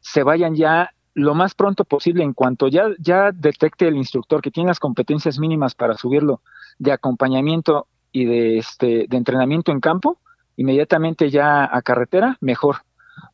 se 0.00 0.22
vayan 0.22 0.54
ya 0.54 0.90
lo 1.14 1.34
más 1.34 1.54
pronto 1.54 1.84
posible 1.84 2.24
en 2.24 2.32
cuanto 2.32 2.68
ya 2.68 2.86
ya 2.98 3.32
detecte 3.32 3.86
el 3.86 3.96
instructor 3.96 4.40
que 4.40 4.50
tiene 4.50 4.68
las 4.68 4.80
competencias 4.80 5.38
mínimas 5.38 5.74
para 5.74 5.94
subirlo 5.94 6.40
de 6.78 6.92
acompañamiento 6.92 7.86
y 8.12 8.24
de 8.24 8.58
este 8.58 9.06
de 9.08 9.16
entrenamiento 9.16 9.72
en 9.72 9.80
campo, 9.80 10.18
inmediatamente 10.56 11.30
ya 11.30 11.64
a 11.64 11.82
carretera, 11.82 12.36
mejor. 12.40 12.76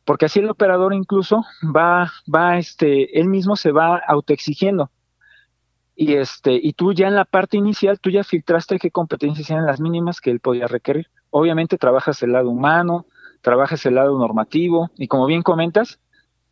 Porque 0.05 0.25
así 0.25 0.39
el 0.39 0.49
operador 0.49 0.93
incluso 0.93 1.45
va, 1.75 2.11
va, 2.33 2.57
este, 2.57 3.19
él 3.19 3.27
mismo 3.27 3.55
se 3.55 3.71
va 3.71 3.97
autoexigiendo. 3.97 4.91
Y 5.95 6.13
este, 6.13 6.53
y 6.61 6.73
tú 6.73 6.93
ya 6.93 7.07
en 7.07 7.15
la 7.15 7.25
parte 7.25 7.57
inicial, 7.57 7.99
tú 7.99 8.09
ya 8.09 8.23
filtraste 8.23 8.79
qué 8.79 8.89
competencias 8.89 9.49
eran 9.49 9.65
las 9.65 9.81
mínimas 9.81 10.21
que 10.21 10.31
él 10.31 10.39
podía 10.39 10.67
requerir. 10.67 11.07
Obviamente 11.29 11.77
trabajas 11.77 12.23
el 12.23 12.31
lado 12.31 12.49
humano, 12.49 13.05
trabajas 13.41 13.85
el 13.85 13.95
lado 13.95 14.17
normativo, 14.17 14.89
y 14.97 15.07
como 15.07 15.25
bien 15.25 15.43
comentas, 15.43 15.99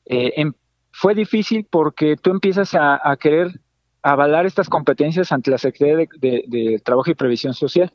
eh, 0.05 0.33
em, 0.35 0.53
fue 0.91 1.15
difícil 1.15 1.65
porque 1.69 2.17
tú 2.17 2.31
empiezas 2.31 2.75
a, 2.75 3.15
querer 3.19 3.59
avalar 4.01 4.45
estas 4.45 4.69
competencias 4.69 5.31
ante 5.31 5.51
la 5.51 5.57
Secretaría 5.57 6.07
de 6.19 6.81
Trabajo 6.83 7.11
y 7.11 7.15
Previsión 7.15 7.53
Social 7.53 7.93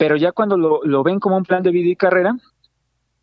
pero 0.00 0.16
ya 0.16 0.32
cuando 0.32 0.56
lo, 0.56 1.02
ven 1.02 1.20
como 1.20 1.36
un 1.36 1.44
plan 1.44 1.62
de 1.62 1.70
vida 1.70 1.90
y 1.90 1.94
carrera, 1.94 2.34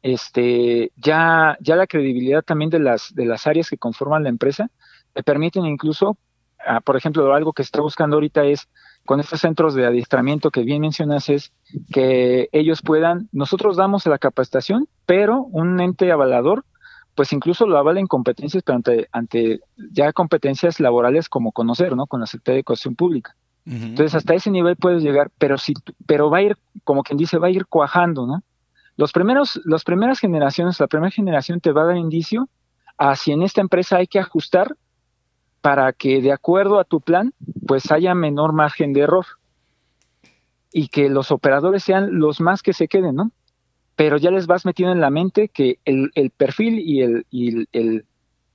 este, 0.03 0.91
ya, 0.95 1.57
ya 1.59 1.75
la 1.75 1.87
credibilidad 1.87 2.43
también 2.43 2.69
de 2.69 2.77
las, 2.77 3.15
de 3.15 3.25
las 3.25 3.47
áreas 3.47 3.71
que 3.71 3.79
conforman 3.79 4.21
la 4.21 4.29
empresa 4.29 4.69
te 5.13 5.23
permiten 5.23 5.65
incluso, 5.65 6.19
ah, 6.63 6.79
por 6.81 6.95
ejemplo, 6.95 7.33
algo 7.33 7.51
que 7.51 7.63
está 7.63 7.81
buscando 7.81 8.17
ahorita 8.17 8.43
es 8.43 8.69
con 9.07 9.19
estos 9.19 9.41
centros 9.41 9.73
de 9.73 9.87
adiestramiento 9.87 10.51
que 10.51 10.61
bien 10.61 10.81
mencionas 10.81 11.29
es 11.29 11.51
que 11.91 12.47
ellos 12.51 12.83
puedan, 12.83 13.27
nosotros 13.31 13.75
damos 13.75 14.05
la 14.05 14.19
capacitación, 14.19 14.87
pero 15.07 15.45
un 15.45 15.79
ente 15.79 16.11
avalador, 16.11 16.63
pues 17.15 17.33
incluso 17.33 17.65
lo 17.65 17.79
avala 17.79 17.99
en 17.99 18.05
competencias, 18.05 18.61
pero 18.61 18.75
ante, 18.75 19.07
ante 19.11 19.61
ya 19.93 20.13
competencias 20.13 20.79
laborales 20.79 21.27
como 21.27 21.53
conocer, 21.53 21.95
¿no? 21.95 22.05
Con 22.05 22.19
la 22.19 22.27
Secretaría 22.27 22.57
de 22.57 22.59
Educación 22.59 22.95
Pública. 22.95 23.35
Entonces 23.69 24.15
hasta 24.15 24.33
ese 24.33 24.49
nivel 24.49 24.77
puedes 24.77 25.03
llegar, 25.03 25.29
pero 25.37 25.57
si, 25.57 25.73
pero 26.05 26.29
va 26.29 26.37
a 26.37 26.41
ir, 26.41 26.57
como 26.85 27.03
quien 27.03 27.17
dice, 27.17 27.37
va 27.37 27.47
a 27.47 27.51
ir 27.51 27.65
cuajando, 27.65 28.25
¿no? 28.25 28.41
Los 28.95 29.11
primeros, 29.11 29.61
las 29.65 29.83
primeras 29.83 30.19
generaciones, 30.19 30.79
la 30.79 30.87
primera 30.87 31.11
generación 31.11 31.59
te 31.59 31.73
va 31.73 31.81
a 31.81 31.87
dar 31.87 31.97
indicio 31.97 32.47
a 32.97 33.15
si 33.17 33.33
en 33.33 33.41
esta 33.41 33.59
empresa 33.59 33.97
hay 33.97 34.07
que 34.07 34.19
ajustar 34.19 34.75
para 35.61 35.91
que 35.91 36.21
de 36.21 36.31
acuerdo 36.31 36.79
a 36.79 36.85
tu 36.85 37.01
plan, 37.01 37.33
pues 37.67 37.91
haya 37.91 38.15
menor 38.15 38.53
margen 38.53 38.93
de 38.93 39.01
error 39.01 39.25
y 40.71 40.87
que 40.87 41.09
los 41.09 41.31
operadores 41.31 41.83
sean 41.83 42.19
los 42.19 42.39
más 42.39 42.63
que 42.63 42.71
se 42.71 42.87
queden, 42.87 43.15
¿no? 43.15 43.31
Pero 43.97 44.17
ya 44.17 44.31
les 44.31 44.47
vas 44.47 44.65
metiendo 44.65 44.93
en 44.93 45.01
la 45.01 45.09
mente 45.09 45.49
que 45.49 45.79
el, 45.83 46.11
perfil 46.37 46.79
y, 46.79 47.01
el, 47.01 47.25
y 47.29 47.67
el, 47.73 48.05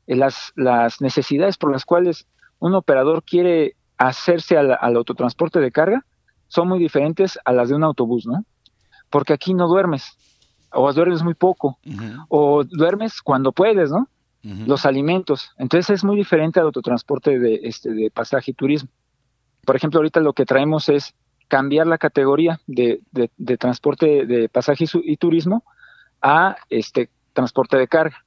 las, 0.07 0.52
las, 0.57 1.00
necesidades 1.02 1.59
por 1.59 1.71
las 1.71 1.85
cuales 1.85 2.26
un 2.61 2.75
operador 2.75 3.25
quiere 3.25 3.76
hacerse 4.09 4.56
al, 4.56 4.73
autotransporte 4.97 5.61
de 5.61 5.71
carga 5.71 6.04
son 6.49 6.68
muy 6.68 6.78
diferentes 6.78 7.38
a 7.44 7.52
las 7.52 7.68
de 7.68 7.75
un 7.75 7.85
autobús, 7.85 8.26
¿no? 8.26 8.44
Porque 9.11 9.32
aquí 9.32 9.54
no 9.54 9.68
duermes, 9.68 10.16
o 10.73 10.92
duermes 10.92 11.23
muy 11.23 11.35
poco, 11.35 11.78
o 12.28 12.64
duermes 12.64 13.23
cuando 13.23 13.52
puedes, 13.52 13.90
¿no? 13.90 14.09
Los 14.42 14.87
alimentos. 14.87 15.52
Entonces 15.56 15.90
es 15.90 16.04
muy 16.04 16.16
diferente 16.16 16.59
al 16.59 16.66
autotransporte 16.66 17.38
de, 17.38 17.61
este, 17.62 17.92
de 17.92 18.11
pasaje 18.11 18.50
y 18.50 18.54
turismo. 18.54 18.90
Por 19.64 19.76
ejemplo, 19.76 19.99
ahorita 19.99 20.21
lo 20.21 20.32
que 20.32 20.44
traemos 20.44 20.88
es 20.88 21.14
cambiar 21.47 21.87
la 21.87 21.99
categoría 21.99 22.61
de, 22.66 23.00
de, 23.12 23.56
transporte 23.59 24.26
de 24.26 24.49
pasaje 24.49 24.87
y, 25.04 25.16
turismo 25.16 25.62
a 26.21 26.56
este 26.71 27.11
transporte 27.35 27.76
de 27.76 27.87
carga. 27.87 28.25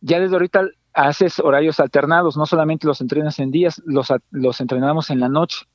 Ya 0.00 0.18
desde 0.18 0.34
ahorita 0.34 0.62
haces 0.96 1.38
horarios 1.38 1.78
alternados, 1.78 2.36
no 2.36 2.46
solamente 2.46 2.86
los 2.86 3.00
entrenas 3.00 3.38
en 3.38 3.50
días, 3.50 3.82
los, 3.84 4.12
los 4.30 4.60
entrenamos 4.60 5.10
en 5.10 5.20
la 5.20 5.28
noche, 5.28 5.66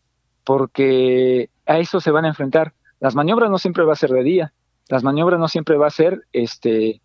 porque 0.44 1.50
a 1.68 1.78
eso 1.78 2.02
se 2.02 2.12
van 2.12 2.26
a 2.26 2.30
enfrentar. 2.30 2.74
Las 3.00 3.16
maniobras 3.16 3.50
no 3.50 3.60
siempre 3.60 3.84
va 3.86 3.94
a 3.94 3.98
ser 3.98 4.10
de 4.10 4.24
día, 4.24 4.54
las 4.90 5.04
maniobras 5.04 5.40
no 5.40 5.48
siempre 5.48 5.78
va 5.78 5.88
a 5.88 5.92
ser 5.92 6.24
este 6.34 7.02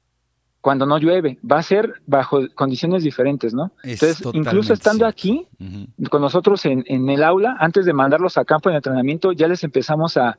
cuando 0.62 0.84
no 0.84 0.98
llueve, 0.98 1.38
va 1.48 1.58
a 1.58 1.62
ser 1.62 2.02
bajo 2.06 2.40
condiciones 2.56 3.04
diferentes, 3.04 3.54
¿no? 3.54 3.70
Entonces, 3.84 4.20
incluso 4.32 4.72
estando 4.72 5.06
aquí 5.06 5.46
con 6.10 6.20
nosotros 6.20 6.64
en, 6.66 6.82
en, 6.88 7.08
el 7.08 7.22
aula, 7.22 7.56
antes 7.60 7.86
de 7.86 7.92
mandarlos 7.92 8.36
a 8.36 8.44
campo 8.44 8.68
de 8.68 8.74
entrenamiento, 8.74 9.30
ya 9.30 9.46
les 9.46 9.62
empezamos 9.62 10.16
a, 10.16 10.38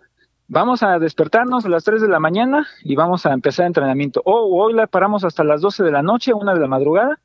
vamos 0.50 0.84
a 0.84 1.00
despertarnos 1.00 1.64
a 1.64 1.70
las 1.70 1.86
3 1.86 2.02
de 2.02 2.10
la 2.10 2.20
mañana 2.20 2.68
y 2.84 2.96
vamos 2.96 3.26
a 3.26 3.32
empezar 3.32 3.64
el 3.64 3.68
entrenamiento. 3.68 4.22
O 4.26 4.62
hoy 4.62 4.74
la 4.74 4.88
paramos 4.88 5.24
hasta 5.24 5.46
las 5.46 5.62
12 5.62 5.84
de 5.84 5.92
la 5.92 6.02
noche, 6.02 6.34
una 6.34 6.54
de 6.54 6.60
la 6.60 6.68
madrugada, 6.68 7.20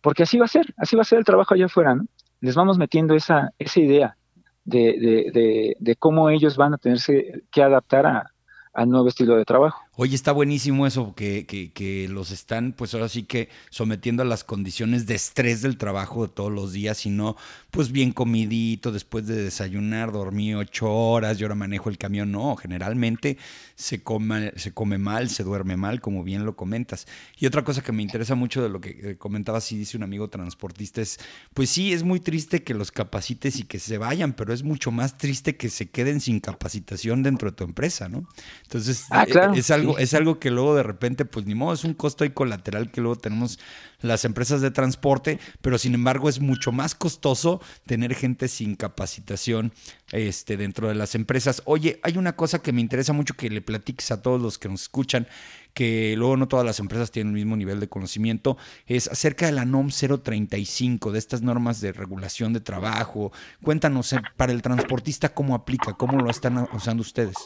porque 0.00 0.22
así 0.22 0.38
va 0.38 0.44
a 0.44 0.48
ser, 0.48 0.74
así 0.76 0.96
va 0.96 1.02
a 1.02 1.04
ser 1.04 1.18
el 1.18 1.24
trabajo 1.24 1.54
allá 1.54 1.66
afuera, 1.66 1.94
¿no? 1.94 2.04
Les 2.40 2.54
vamos 2.54 2.78
metiendo 2.78 3.14
esa, 3.14 3.50
esa 3.58 3.80
idea 3.80 4.16
de, 4.64 5.96
cómo 5.98 6.30
ellos 6.30 6.56
van 6.56 6.74
a 6.74 6.78
tenerse 6.78 7.42
que 7.50 7.62
adaptar 7.62 8.06
a, 8.06 8.32
al 8.72 8.88
nuevo 8.88 9.08
estilo 9.08 9.36
de 9.36 9.44
trabajo. 9.44 9.82
Oye, 10.00 10.14
está 10.14 10.30
buenísimo 10.30 10.86
eso, 10.86 11.12
que, 11.16 11.44
que, 11.44 11.72
que, 11.72 12.06
los 12.06 12.30
están, 12.30 12.72
pues 12.72 12.94
ahora 12.94 13.08
sí 13.08 13.24
que 13.24 13.48
sometiendo 13.68 14.22
a 14.22 14.26
las 14.26 14.44
condiciones 14.44 15.06
de 15.06 15.16
estrés 15.16 15.60
del 15.60 15.76
trabajo 15.76 16.24
de 16.24 16.32
todos 16.32 16.52
los 16.52 16.72
días, 16.72 17.04
y 17.04 17.10
no, 17.10 17.34
pues 17.72 17.90
bien 17.90 18.12
comidito, 18.12 18.92
después 18.92 19.26
de 19.26 19.42
desayunar, 19.42 20.12
dormí 20.12 20.54
ocho 20.54 20.88
horas 20.88 21.40
y 21.40 21.42
ahora 21.42 21.56
manejo 21.56 21.90
el 21.90 21.98
camión. 21.98 22.30
No, 22.30 22.54
generalmente 22.54 23.38
se 23.74 24.00
come, 24.00 24.52
se 24.54 24.72
come 24.72 24.98
mal, 24.98 25.30
se 25.30 25.42
duerme 25.42 25.76
mal, 25.76 26.00
como 26.00 26.22
bien 26.22 26.44
lo 26.44 26.54
comentas. 26.54 27.08
Y 27.36 27.46
otra 27.46 27.64
cosa 27.64 27.82
que 27.82 27.90
me 27.90 28.04
interesa 28.04 28.36
mucho 28.36 28.62
de 28.62 28.68
lo 28.68 28.80
que 28.80 28.90
eh, 29.02 29.16
comentaba, 29.16 29.60
si 29.60 29.76
dice 29.76 29.96
un 29.96 30.04
amigo 30.04 30.28
transportista, 30.28 31.00
es, 31.00 31.18
pues 31.54 31.70
sí, 31.70 31.92
es 31.92 32.04
muy 32.04 32.20
triste 32.20 32.62
que 32.62 32.72
los 32.72 32.92
capacites 32.92 33.58
y 33.58 33.64
que 33.64 33.80
se 33.80 33.98
vayan, 33.98 34.32
pero 34.32 34.52
es 34.52 34.62
mucho 34.62 34.92
más 34.92 35.18
triste 35.18 35.56
que 35.56 35.70
se 35.70 35.90
queden 35.90 36.20
sin 36.20 36.38
capacitación 36.38 37.24
dentro 37.24 37.50
de 37.50 37.56
tu 37.56 37.64
empresa, 37.64 38.08
¿no? 38.08 38.28
Entonces, 38.62 39.06
ah, 39.10 39.26
e, 39.28 39.58
es 39.58 39.72
algo 39.72 39.87
es 39.96 40.12
algo 40.12 40.38
que 40.38 40.50
luego 40.50 40.74
de 40.74 40.82
repente, 40.82 41.24
pues 41.24 41.46
ni 41.46 41.54
modo, 41.54 41.72
es 41.72 41.84
un 41.84 41.94
costo 41.94 42.24
y 42.24 42.30
colateral 42.30 42.90
que 42.90 43.00
luego 43.00 43.16
tenemos 43.16 43.58
las 44.00 44.24
empresas 44.24 44.60
de 44.60 44.70
transporte, 44.70 45.38
pero 45.60 45.78
sin 45.78 45.94
embargo 45.94 46.28
es 46.28 46.40
mucho 46.40 46.72
más 46.72 46.94
costoso 46.94 47.60
tener 47.86 48.14
gente 48.14 48.48
sin 48.48 48.76
capacitación 48.76 49.72
este, 50.12 50.56
dentro 50.56 50.88
de 50.88 50.94
las 50.94 51.14
empresas. 51.14 51.62
Oye, 51.64 51.98
hay 52.02 52.16
una 52.16 52.36
cosa 52.36 52.60
que 52.60 52.72
me 52.72 52.80
interesa 52.80 53.12
mucho 53.12 53.34
que 53.34 53.50
le 53.50 53.60
platiques 53.60 54.10
a 54.10 54.22
todos 54.22 54.40
los 54.40 54.58
que 54.58 54.68
nos 54.68 54.82
escuchan, 54.82 55.26
que 55.74 56.14
luego 56.16 56.36
no 56.36 56.48
todas 56.48 56.66
las 56.66 56.80
empresas 56.80 57.10
tienen 57.10 57.32
el 57.32 57.40
mismo 57.40 57.56
nivel 57.56 57.80
de 57.80 57.88
conocimiento, 57.88 58.56
es 58.86 59.08
acerca 59.08 59.46
de 59.46 59.52
la 59.52 59.64
NOM 59.64 59.90
035, 59.90 61.12
de 61.12 61.18
estas 61.18 61.42
normas 61.42 61.80
de 61.80 61.92
regulación 61.92 62.52
de 62.52 62.60
trabajo. 62.60 63.32
Cuéntanos, 63.62 64.12
eh, 64.12 64.20
para 64.36 64.52
el 64.52 64.62
transportista, 64.62 65.34
¿cómo 65.34 65.54
aplica? 65.54 65.94
¿Cómo 65.94 66.20
lo 66.20 66.30
están 66.30 66.68
usando 66.72 67.02
ustedes? 67.02 67.36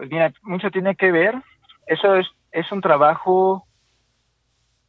Pues 0.00 0.10
mira, 0.10 0.32
mucho 0.44 0.70
tiene 0.70 0.96
que 0.96 1.12
ver. 1.12 1.34
Eso 1.86 2.16
es, 2.16 2.26
es 2.52 2.72
un 2.72 2.80
trabajo 2.80 3.66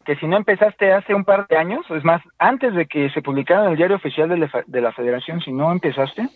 que 0.05 0.15
si 0.15 0.25
no 0.25 0.37
empezaste 0.37 0.93
hace 0.93 1.13
un 1.13 1.25
par 1.25 1.47
de 1.49 1.57
años, 1.57 1.85
es 1.89 2.05
más, 2.05 2.21
antes 2.39 2.73
de 2.73 2.85
que 2.85 3.09
se 3.09 3.21
publicara 3.21 3.65
en 3.65 3.71
el 3.71 3.75
diario 3.75 3.97
oficial 3.97 4.29
de 4.29 4.37
la, 4.37 4.49
de 4.65 4.79
la 4.79 4.93
federación, 4.93 5.41
si 5.41 5.51
no 5.51 5.69
empezaste, 5.69 6.29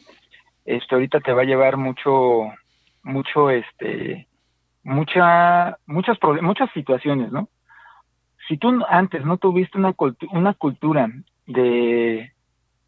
esto 0.66 0.96
ahorita 0.96 1.22
te 1.22 1.32
va 1.32 1.44
a 1.44 1.46
llevar 1.46 1.78
mucho, 1.78 2.52
mucho, 3.02 3.50
este, 3.50 4.28
mucha, 4.84 5.78
muchas, 5.86 6.18
muchas 6.42 6.70
situaciones, 6.74 7.32
¿no? 7.32 7.48
Si 8.50 8.58
tú 8.58 8.84
antes 8.90 9.24
no 9.24 9.38
tuviste 9.38 9.78
una, 9.78 9.96
una 10.32 10.54
cultura 10.54 11.10
de, 11.48 12.34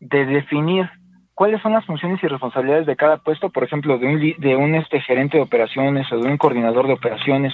de 0.02 0.26
definir 0.26 0.90
cuáles 1.38 1.62
son 1.62 1.74
las 1.74 1.86
funciones 1.86 2.22
y 2.24 2.28
responsabilidades 2.28 2.88
de 2.88 2.96
cada 2.96 3.18
puesto, 3.18 3.52
por 3.52 3.64
ejemplo, 3.64 4.00
de 4.00 4.08
un, 4.08 4.34
de 4.40 4.56
un 4.56 4.74
este, 4.74 5.00
gerente 5.02 5.38
de 5.38 5.44
operaciones 5.44 6.12
o 6.12 6.18
de 6.18 6.28
un 6.28 6.38
coordinador 6.40 6.88
de 6.88 6.94
operaciones. 6.94 7.54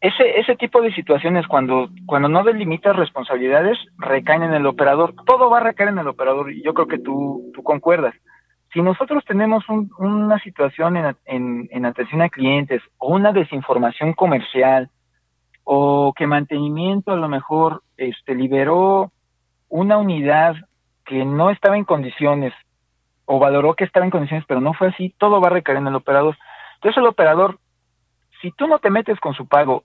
Ese, 0.00 0.40
ese 0.40 0.56
tipo 0.56 0.82
de 0.82 0.92
situaciones, 0.92 1.46
cuando, 1.46 1.88
cuando 2.04 2.28
no 2.28 2.42
delimitas 2.42 2.96
responsabilidades, 2.96 3.78
recaen 3.96 4.42
en 4.42 4.54
el 4.54 4.66
operador. 4.66 5.14
Todo 5.24 5.48
va 5.48 5.58
a 5.58 5.62
recaer 5.62 5.90
en 5.90 6.00
el 6.00 6.08
operador 6.08 6.50
y 6.50 6.60
yo 6.64 6.74
creo 6.74 6.88
que 6.88 6.98
tú, 6.98 7.48
tú 7.54 7.62
concuerdas. 7.62 8.16
Si 8.72 8.82
nosotros 8.82 9.24
tenemos 9.24 9.64
una 9.96 10.40
situación 10.40 10.96
en, 10.96 11.16
en, 11.26 11.68
en 11.70 11.86
atención 11.86 12.22
a 12.22 12.28
clientes 12.28 12.82
o 12.98 13.14
una 13.14 13.30
desinformación 13.30 14.14
comercial 14.14 14.90
o 15.62 16.12
que 16.12 16.26
mantenimiento 16.26 17.12
a 17.12 17.16
lo 17.16 17.28
mejor 17.28 17.84
este, 17.96 18.34
liberó 18.34 19.12
una 19.68 19.96
unidad 19.98 20.56
que 21.08 21.24
no 21.24 21.50
estaba 21.50 21.76
en 21.76 21.84
condiciones 21.84 22.52
o 23.24 23.38
valoró 23.38 23.74
que 23.74 23.84
estaba 23.84 24.04
en 24.04 24.10
condiciones, 24.10 24.44
pero 24.46 24.60
no 24.60 24.74
fue 24.74 24.88
así, 24.88 25.14
todo 25.18 25.40
va 25.40 25.48
a 25.48 25.52
recaer 25.52 25.78
en 25.78 25.86
el 25.86 25.94
operador. 25.94 26.36
Entonces 26.74 26.98
el 26.98 27.06
operador, 27.06 27.58
si 28.40 28.52
tú 28.52 28.66
no 28.66 28.78
te 28.78 28.90
metes 28.90 29.18
con 29.18 29.34
su 29.34 29.48
pago 29.48 29.84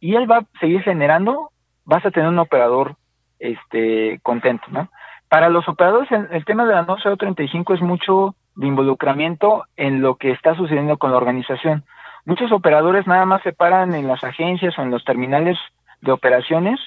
y 0.00 0.14
él 0.14 0.30
va 0.30 0.38
a 0.38 0.46
seguir 0.60 0.82
generando, 0.82 1.50
vas 1.84 2.06
a 2.06 2.10
tener 2.10 2.28
un 2.28 2.38
operador 2.38 2.96
este 3.38 4.20
contento, 4.22 4.64
¿no? 4.70 4.88
Para 5.28 5.48
los 5.48 5.68
operadores 5.68 6.08
el, 6.12 6.44
tema 6.44 6.64
de 6.64 6.74
la 6.74 6.82
no 6.82 6.96
035 6.96 7.74
es 7.74 7.80
mucho 7.80 8.36
de 8.54 8.68
involucramiento 8.68 9.64
en 9.76 10.00
lo 10.00 10.14
que 10.14 10.30
está 10.30 10.54
sucediendo 10.54 10.98
con 10.98 11.10
la 11.10 11.16
organización. 11.16 11.84
Muchos 12.24 12.52
operadores 12.52 13.08
nada 13.08 13.26
más 13.26 13.42
se 13.42 13.52
paran 13.52 13.94
en 13.94 14.06
las 14.06 14.22
agencias 14.22 14.78
o 14.78 14.82
en 14.82 14.92
los 14.92 15.04
terminales 15.04 15.58
de 16.00 16.12
operaciones 16.12 16.78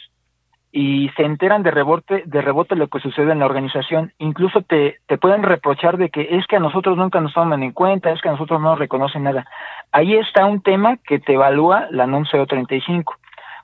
y 0.72 1.10
se 1.16 1.24
enteran 1.24 1.64
de 1.64 1.72
rebote, 1.72 2.24
de 2.26 2.42
rebote 2.42 2.76
lo 2.76 2.88
que 2.88 3.00
sucede 3.00 3.32
en 3.32 3.40
la 3.40 3.46
organización. 3.46 4.14
Incluso 4.18 4.62
te, 4.62 5.00
te 5.08 5.18
pueden 5.18 5.44
reprochar 5.44 5.98
de 5.98 6.10
que 6.10 6.28
es 6.32 6.46
que 6.48 6.58
a 6.58 6.60
nosotros 6.60 6.98
nunca 6.98 7.22
nos 7.22 7.34
toman 7.34 7.64
en 7.64 7.72
cuenta, 7.72 8.12
es 8.12 8.22
que 8.22 8.30
a 8.30 8.34
nosotros 8.34 8.62
no 8.62 8.70
nos 8.70 8.80
reconocen 8.80 9.24
nada. 9.24 9.46
Ahí 9.92 10.16
está 10.16 10.46
un 10.46 10.62
tema 10.62 10.98
que 10.98 11.20
te 11.20 11.34
evalúa 11.34 11.88
la 11.92 12.06
NUM 12.06 12.26
035. 12.26 13.16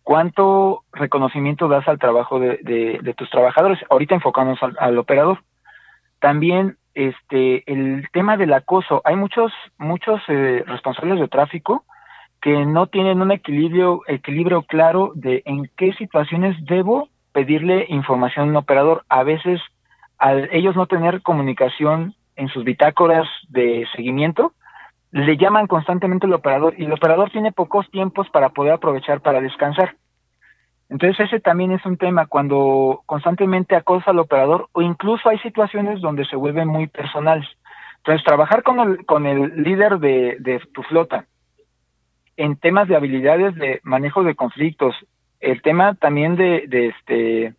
¿Cuánto 0.04 0.84
reconocimiento 0.92 1.70
das 1.70 1.88
al 1.88 1.98
trabajo 1.98 2.40
de, 2.40 2.58
de, 3.02 3.14
tus 3.14 3.30
trabajadores? 3.30 3.80
Ahorita 3.90 4.16
enfocamos 4.16 4.60
al, 4.78 4.98
operador. 4.98 5.40
También 6.20 6.78
este 6.94 7.64
el 7.72 8.08
tema 8.12 8.36
del 8.36 8.54
acoso. 8.54 9.02
Hay 9.06 9.16
muchos 9.16 9.52
muchos 9.78 10.22
eh, 10.28 10.64
responsables 10.68 11.20
de 11.20 11.28
tráfico 11.30 11.86
que 12.44 12.66
no 12.66 12.88
tienen 12.88 13.22
un 13.22 13.32
equilibrio, 13.32 14.02
equilibrio 14.06 14.64
claro 14.64 15.14
de 15.16 15.42
en 15.46 15.72
qué 15.78 15.94
situaciones 15.94 16.58
debo 16.66 17.08
pedirle 17.32 17.86
información 17.88 18.48
a 18.48 18.50
un 18.50 18.58
operador. 18.58 19.06
A 19.08 19.24
veces, 19.24 19.62
al 20.18 20.50
ellos 20.52 20.76
no 20.76 20.86
tener 20.86 21.22
comunicación 21.22 22.16
en 22.36 22.50
sus 22.50 22.66
bitácoras 22.66 23.26
de 23.48 23.88
seguimiento, 23.96 24.52
le 25.12 25.38
llaman 25.38 25.68
constantemente 25.68 26.26
al 26.26 26.34
operador 26.34 26.76
y 26.78 26.84
el 26.84 26.92
operador 26.92 27.32
tiene 27.32 27.54
pocos 27.54 27.90
tiempos 27.92 28.28
para 28.30 28.50
poder 28.50 28.74
aprovechar 28.74 29.22
para 29.22 29.40
descansar. 29.40 29.96
Entonces 30.90 31.28
ese 31.28 31.40
también 31.40 31.72
es 31.72 31.86
un 31.86 31.96
tema 31.96 32.26
cuando 32.26 33.04
constantemente 33.06 33.78
acosa 33.78 34.12
al 34.12 34.20
operador 34.20 34.68
o 34.74 34.82
incluso 34.82 35.30
hay 35.30 35.40
situaciones 35.40 36.02
donde 36.02 36.26
se 36.26 36.36
vuelven 36.36 36.68
muy 36.68 36.88
personales. 36.88 37.48
Entonces 38.00 38.26
trabajar 38.26 38.64
con 38.64 38.82
el, 38.82 39.06
con 39.06 39.26
el 39.28 39.64
líder 39.64 40.00
de, 40.00 40.36
de 40.42 40.60
tu 40.74 40.84
flota 40.84 41.26
en 42.38 42.56
temas 42.58 42.88
de 42.88 42.96
habilidades 42.96 43.56
de 43.56 43.80
manejo 43.84 44.24
de 44.24 44.36
conflictos, 44.36 44.96
el 45.40 45.62
tema 45.62 45.96
también 45.96 46.36
de, 46.36 46.66
de 46.68 46.88
este 46.88 47.54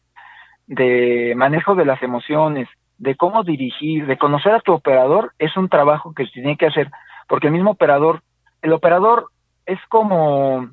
de 0.66 1.34
manejo 1.36 1.74
de 1.74 1.84
las 1.84 2.02
emociones, 2.02 2.68
de 2.98 3.16
cómo 3.16 3.44
dirigir, 3.44 4.06
de 4.06 4.16
conocer 4.16 4.52
a 4.52 4.60
tu 4.60 4.72
operador, 4.72 5.32
es 5.38 5.56
un 5.56 5.68
trabajo 5.68 6.14
que 6.14 6.24
se 6.26 6.32
tiene 6.32 6.56
que 6.56 6.66
hacer, 6.66 6.90
porque 7.28 7.48
el 7.48 7.52
mismo 7.52 7.72
operador, 7.72 8.22
el 8.62 8.72
operador 8.72 9.28
es 9.66 9.78
como, 9.88 10.70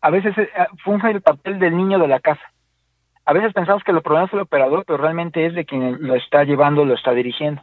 a 0.00 0.10
veces 0.10 0.36
eh, 0.38 0.48
funge 0.84 1.10
el 1.10 1.20
papel 1.20 1.58
del 1.58 1.76
niño 1.76 1.98
de 1.98 2.08
la 2.08 2.20
casa. 2.20 2.42
A 3.26 3.32
veces 3.32 3.52
pensamos 3.52 3.84
que 3.84 3.92
el 3.92 4.02
problema 4.02 4.26
es 4.26 4.32
el 4.32 4.40
operador, 4.40 4.84
pero 4.86 4.98
realmente 4.98 5.46
es 5.46 5.54
de 5.54 5.64
quien 5.64 5.98
lo 6.00 6.14
está 6.14 6.42
llevando, 6.44 6.84
lo 6.84 6.94
está 6.94 7.12
dirigiendo. 7.12 7.62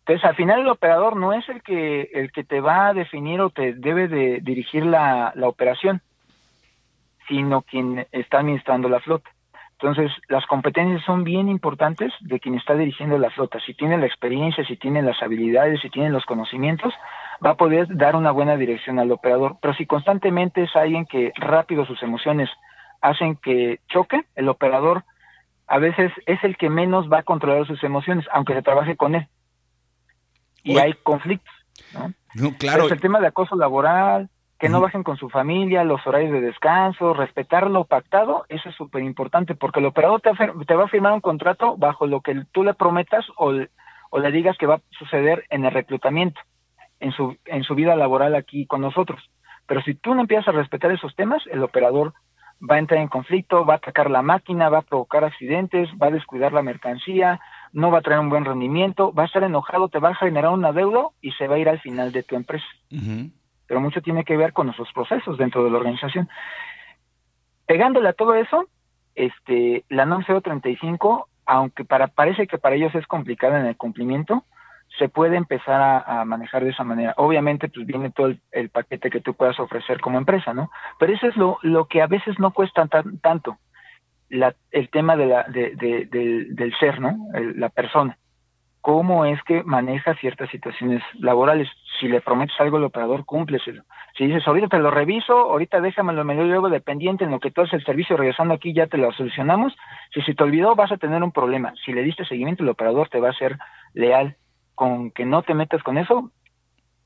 Entonces, 0.00 0.24
al 0.24 0.34
final 0.34 0.60
el 0.60 0.68
operador 0.68 1.16
no 1.16 1.32
es 1.32 1.48
el 1.48 1.62
que, 1.62 2.10
el 2.12 2.32
que 2.32 2.44
te 2.44 2.60
va 2.60 2.88
a 2.88 2.94
definir 2.94 3.40
o 3.40 3.50
te 3.50 3.74
debe 3.74 4.08
de 4.08 4.40
dirigir 4.40 4.84
la, 4.84 5.32
la 5.34 5.48
operación, 5.48 6.02
sino 7.28 7.62
quien 7.62 8.06
está 8.10 8.38
administrando 8.38 8.88
la 8.88 9.00
flota. 9.00 9.30
Entonces, 9.80 10.12
las 10.28 10.44
competencias 10.44 11.02
son 11.04 11.24
bien 11.24 11.48
importantes 11.48 12.12
de 12.20 12.38
quien 12.38 12.54
está 12.54 12.74
dirigiendo 12.74 13.16
la 13.16 13.30
flota. 13.30 13.58
Si 13.60 13.72
tiene 13.72 13.96
la 13.96 14.04
experiencia, 14.04 14.62
si 14.66 14.76
tiene 14.76 15.00
las 15.00 15.22
habilidades, 15.22 15.80
si 15.80 15.88
tiene 15.88 16.10
los 16.10 16.26
conocimientos, 16.26 16.92
va 17.44 17.50
a 17.50 17.56
poder 17.56 17.86
dar 17.88 18.14
una 18.14 18.30
buena 18.30 18.56
dirección 18.56 18.98
al 18.98 19.10
operador. 19.10 19.56
Pero 19.62 19.72
si 19.72 19.86
constantemente 19.86 20.64
es 20.64 20.76
alguien 20.76 21.06
que 21.06 21.32
rápido 21.36 21.86
sus 21.86 22.02
emociones 22.02 22.50
hacen 23.00 23.36
que 23.36 23.80
choque, 23.88 24.24
el 24.34 24.50
operador 24.50 25.04
a 25.66 25.78
veces 25.78 26.12
es 26.26 26.42
el 26.44 26.58
que 26.58 26.68
menos 26.68 27.10
va 27.10 27.20
a 27.20 27.22
controlar 27.22 27.66
sus 27.66 27.82
emociones, 27.82 28.26
aunque 28.32 28.52
se 28.52 28.62
trabaje 28.62 28.96
con 28.96 29.14
él. 29.14 29.28
Y 30.62 30.78
hay 30.78 30.94
conflictos. 30.94 31.54
¿no? 31.94 32.52
claro. 32.58 32.88
el 32.88 33.00
tema 33.00 33.20
de 33.20 33.28
acoso 33.28 33.56
laboral, 33.56 34.28
que 34.60 34.68
no 34.68 34.80
bajen 34.80 35.02
con 35.02 35.16
su 35.16 35.30
familia, 35.30 35.84
los 35.84 36.06
horarios 36.06 36.32
de 36.32 36.42
descanso, 36.42 37.14
respetar 37.14 37.70
lo 37.70 37.84
pactado, 37.84 38.44
eso 38.50 38.68
es 38.68 38.74
súper 38.74 39.02
importante, 39.02 39.54
porque 39.54 39.80
el 39.80 39.86
operador 39.86 40.20
te, 40.20 40.30
te, 40.66 40.74
va 40.74 40.84
a 40.84 40.88
firmar 40.88 41.14
un 41.14 41.22
contrato 41.22 41.78
bajo 41.78 42.06
lo 42.06 42.20
que 42.20 42.44
tú 42.52 42.62
le 42.62 42.74
prometas 42.74 43.24
o, 43.38 43.54
o, 44.10 44.18
le 44.18 44.30
digas 44.30 44.58
que 44.58 44.66
va 44.66 44.74
a 44.74 44.82
suceder 44.90 45.46
en 45.48 45.64
el 45.64 45.72
reclutamiento, 45.72 46.38
en 47.00 47.12
su, 47.12 47.38
en 47.46 47.64
su 47.64 47.74
vida 47.74 47.96
laboral 47.96 48.34
aquí 48.34 48.66
con 48.66 48.82
nosotros. 48.82 49.30
Pero 49.66 49.80
si 49.82 49.94
tú 49.94 50.14
no 50.14 50.20
empiezas 50.20 50.48
a 50.48 50.52
respetar 50.52 50.90
esos 50.90 51.16
temas, 51.16 51.42
el 51.50 51.62
operador 51.62 52.12
va 52.60 52.74
a 52.74 52.80
entrar 52.80 53.00
en 53.00 53.08
conflicto, 53.08 53.64
va 53.64 53.74
a 53.74 53.76
atacar 53.78 54.10
la 54.10 54.20
máquina, 54.20 54.68
va 54.68 54.78
a 54.78 54.82
provocar 54.82 55.24
accidentes, 55.24 55.88
va 56.00 56.08
a 56.08 56.10
descuidar 56.10 56.52
la 56.52 56.60
mercancía, 56.60 57.40
no 57.72 57.90
va 57.90 57.98
a 57.98 58.02
traer 58.02 58.20
un 58.20 58.30
buen 58.30 58.44
rendimiento, 58.44 59.12
va 59.12 59.24
a 59.24 59.26
estar 59.26 59.42
enojado, 59.42 59.88
te 59.88 59.98
va 59.98 60.10
a 60.10 60.14
generar 60.14 60.50
un 60.50 60.64
adeudo 60.64 61.12
y 61.20 61.32
se 61.32 61.46
va 61.46 61.56
a 61.56 61.58
ir 61.58 61.68
al 61.68 61.80
final 61.80 62.12
de 62.12 62.22
tu 62.22 62.36
empresa 62.36 62.66
pero 63.70 63.80
mucho 63.80 64.02
tiene 64.02 64.24
que 64.24 64.36
ver 64.36 64.52
con 64.52 64.66
nuestros 64.66 64.92
procesos 64.92 65.38
dentro 65.38 65.62
de 65.62 65.70
la 65.70 65.76
organización. 65.76 66.28
Pegándole 67.66 68.08
a 68.08 68.14
todo 68.14 68.34
eso, 68.34 68.66
este, 69.14 69.84
la 69.88 70.06
NOM 70.06 70.24
035, 70.24 71.28
aunque 71.46 71.84
para, 71.84 72.08
parece 72.08 72.48
que 72.48 72.58
para 72.58 72.74
ellos 72.74 72.92
es 72.96 73.06
complicada 73.06 73.60
en 73.60 73.66
el 73.66 73.76
cumplimiento, 73.76 74.42
se 74.98 75.08
puede 75.08 75.36
empezar 75.36 76.02
a, 76.04 76.24
manejar 76.24 76.64
de 76.64 76.70
esa 76.70 76.82
manera. 76.82 77.14
Obviamente, 77.16 77.68
pues 77.68 77.86
viene 77.86 78.10
todo 78.10 78.34
el, 78.50 78.70
paquete 78.70 79.08
que 79.08 79.20
tú 79.20 79.34
puedas 79.34 79.60
ofrecer 79.60 80.00
como 80.00 80.18
empresa, 80.18 80.52
¿no? 80.52 80.68
Pero 80.98 81.12
eso 81.12 81.28
es 81.28 81.36
lo, 81.36 81.58
lo 81.62 81.84
que 81.84 82.02
a 82.02 82.08
veces 82.08 82.40
no 82.40 82.50
cuesta 82.50 82.88
tanto, 83.22 83.56
la, 84.30 84.54
el 84.70 84.88
tema 84.88 85.16
de 85.16 85.26
la, 85.26 85.42
de, 85.44 85.74
del, 85.76 86.74
ser, 86.78 87.00
¿no? 87.00 87.16
la 87.56 87.68
persona 87.68 88.16
cómo 88.80 89.24
es 89.24 89.42
que 89.44 89.62
maneja 89.62 90.14
ciertas 90.16 90.50
situaciones 90.50 91.02
laborales. 91.18 91.68
Si 91.98 92.08
le 92.08 92.20
prometes 92.20 92.58
algo 92.58 92.78
al 92.78 92.84
operador, 92.84 93.24
cúmpleselo. 93.24 93.82
Si 94.16 94.26
dices, 94.26 94.46
ahorita 94.46 94.68
te 94.68 94.78
lo 94.78 94.90
reviso, 94.90 95.34
ahorita 95.34 95.80
déjamelo 95.80 96.24
medio 96.24 96.44
luego 96.44 96.70
dependiente 96.70 97.24
en 97.24 97.30
lo 97.30 97.40
que 97.40 97.50
tú 97.50 97.60
haces 97.60 97.74
el 97.74 97.84
servicio, 97.84 98.16
regresando 98.16 98.54
aquí 98.54 98.72
ya 98.72 98.86
te 98.86 98.96
lo 98.96 99.12
solucionamos. 99.12 99.76
Si 100.14 100.22
se 100.22 100.34
te 100.34 100.42
olvidó, 100.42 100.74
vas 100.74 100.92
a 100.92 100.96
tener 100.96 101.22
un 101.22 101.32
problema. 101.32 101.74
Si 101.84 101.92
le 101.92 102.02
diste 102.02 102.24
seguimiento, 102.24 102.62
el 102.62 102.70
operador 102.70 103.08
te 103.08 103.20
va 103.20 103.30
a 103.30 103.34
ser 103.34 103.58
leal. 103.94 104.36
Con 104.74 105.10
que 105.10 105.26
no 105.26 105.42
te 105.42 105.52
metas 105.52 105.82
con 105.82 105.98
eso, 105.98 106.30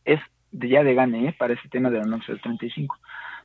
es 0.05 0.21
ya 0.53 0.85
de 0.85 0.95
gane, 0.95 1.29
¿eh? 1.29 1.35
Para 1.37 1.55
ese 1.55 1.69
tema 1.69 1.91
de 1.91 1.99
la 1.99 2.05
del 2.05 2.41
35. 2.41 2.97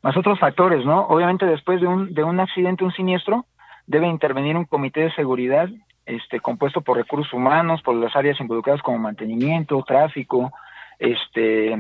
Más 0.03 0.15
otros 0.15 0.37
factores, 0.39 0.85
¿no? 0.85 1.07
Obviamente 1.07 1.47
después 1.47 1.81
de 1.81 1.87
un, 1.87 2.13
de 2.13 2.23
un 2.23 2.39
accidente, 2.39 2.83
un 2.83 2.91
siniestro, 2.91 3.45
debe 3.89 4.07
intervenir 4.07 4.55
un 4.55 4.65
comité 4.65 5.01
de 5.01 5.11
seguridad 5.13 5.67
este, 6.05 6.39
compuesto 6.39 6.81
por 6.81 6.97
recursos 6.97 7.33
humanos, 7.33 7.81
por 7.81 7.95
las 7.95 8.15
áreas 8.15 8.39
involucradas 8.39 8.83
como 8.83 8.99
mantenimiento, 8.99 9.83
tráfico, 9.83 10.53
este, 10.99 11.75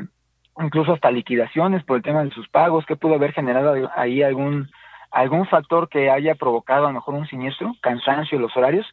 incluso 0.59 0.93
hasta 0.93 1.11
liquidaciones 1.11 1.83
por 1.83 1.97
el 1.97 2.03
tema 2.03 2.23
de 2.23 2.31
sus 2.31 2.49
pagos, 2.49 2.85
que 2.87 2.95
pudo 2.95 3.13
haber 3.13 3.31
generado 3.31 3.91
ahí 3.95 4.23
algún, 4.23 4.71
algún 5.11 5.45
factor 5.45 5.87
que 5.87 6.09
haya 6.09 6.33
provocado 6.33 6.85
a 6.85 6.89
lo 6.89 6.95
mejor 6.95 7.13
un 7.13 7.27
siniestro, 7.27 7.75
cansancio, 7.79 8.39
los 8.39 8.57
horarios, 8.57 8.87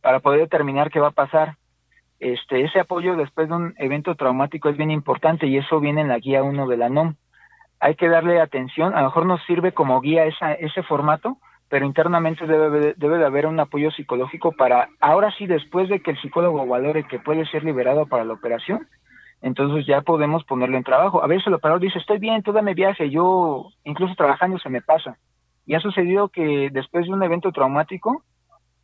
para 0.00 0.20
poder 0.20 0.40
determinar 0.40 0.90
qué 0.90 1.00
va 1.00 1.08
a 1.08 1.18
pasar. 1.22 1.56
Este, 2.18 2.62
ese 2.62 2.80
apoyo 2.80 3.14
después 3.16 3.50
de 3.50 3.56
un 3.56 3.74
evento 3.76 4.14
traumático 4.14 4.70
es 4.70 4.78
bien 4.78 4.90
importante 4.90 5.46
y 5.46 5.58
eso 5.58 5.80
viene 5.80 6.00
en 6.00 6.08
la 6.08 6.18
guía 6.18 6.42
1 6.42 6.66
de 6.66 6.76
la 6.78 6.88
NOM. 6.88 7.16
Hay 7.78 7.94
que 7.96 8.08
darle 8.08 8.40
atención, 8.40 8.94
a 8.94 9.00
lo 9.00 9.08
mejor 9.08 9.26
nos 9.26 9.44
sirve 9.44 9.72
como 9.72 10.00
guía 10.00 10.24
esa, 10.24 10.54
ese 10.54 10.82
formato, 10.82 11.36
pero 11.74 11.86
internamente 11.86 12.46
debe, 12.46 12.94
debe 12.96 13.18
de 13.18 13.26
haber 13.26 13.46
un 13.46 13.58
apoyo 13.58 13.90
psicológico 13.90 14.52
para, 14.52 14.90
ahora 15.00 15.32
sí, 15.36 15.48
después 15.48 15.88
de 15.88 15.98
que 15.98 16.12
el 16.12 16.20
psicólogo 16.20 16.64
valore 16.64 17.02
que 17.02 17.18
puede 17.18 17.44
ser 17.46 17.64
liberado 17.64 18.06
para 18.06 18.24
la 18.24 18.34
operación, 18.34 18.86
entonces 19.42 19.84
ya 19.84 20.00
podemos 20.02 20.44
ponerlo 20.44 20.76
en 20.76 20.84
trabajo. 20.84 21.24
A 21.24 21.26
veces 21.26 21.48
el 21.48 21.54
operador 21.54 21.80
dice, 21.80 21.98
estoy 21.98 22.18
bien, 22.18 22.44
tú 22.44 22.52
dame 22.52 22.74
viaje, 22.74 23.10
yo 23.10 23.72
incluso 23.82 24.14
trabajando 24.14 24.56
se 24.60 24.68
me 24.68 24.82
pasa. 24.82 25.18
Y 25.66 25.74
ha 25.74 25.80
sucedido 25.80 26.28
que 26.28 26.70
después 26.70 27.06
de 27.06 27.12
un 27.12 27.24
evento 27.24 27.50
traumático 27.50 28.22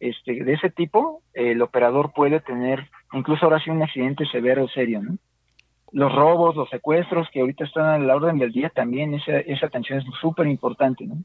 este, 0.00 0.42
de 0.42 0.52
ese 0.54 0.70
tipo, 0.70 1.22
el 1.32 1.62
operador 1.62 2.12
puede 2.12 2.40
tener, 2.40 2.90
incluso 3.12 3.44
ahora 3.44 3.60
sí, 3.60 3.70
un 3.70 3.84
accidente 3.84 4.26
severo 4.32 4.64
o 4.64 4.68
serio, 4.68 5.00
¿no? 5.00 5.16
Los 5.92 6.12
robos, 6.12 6.56
los 6.56 6.68
secuestros 6.70 7.28
que 7.32 7.38
ahorita 7.38 7.62
están 7.62 7.84
a 7.84 7.98
la 8.04 8.16
orden 8.16 8.40
del 8.40 8.50
día 8.50 8.68
también, 8.68 9.14
esa, 9.14 9.38
esa 9.38 9.66
atención 9.66 10.00
es 10.00 10.04
súper 10.20 10.48
importante, 10.48 11.06
¿no? 11.06 11.18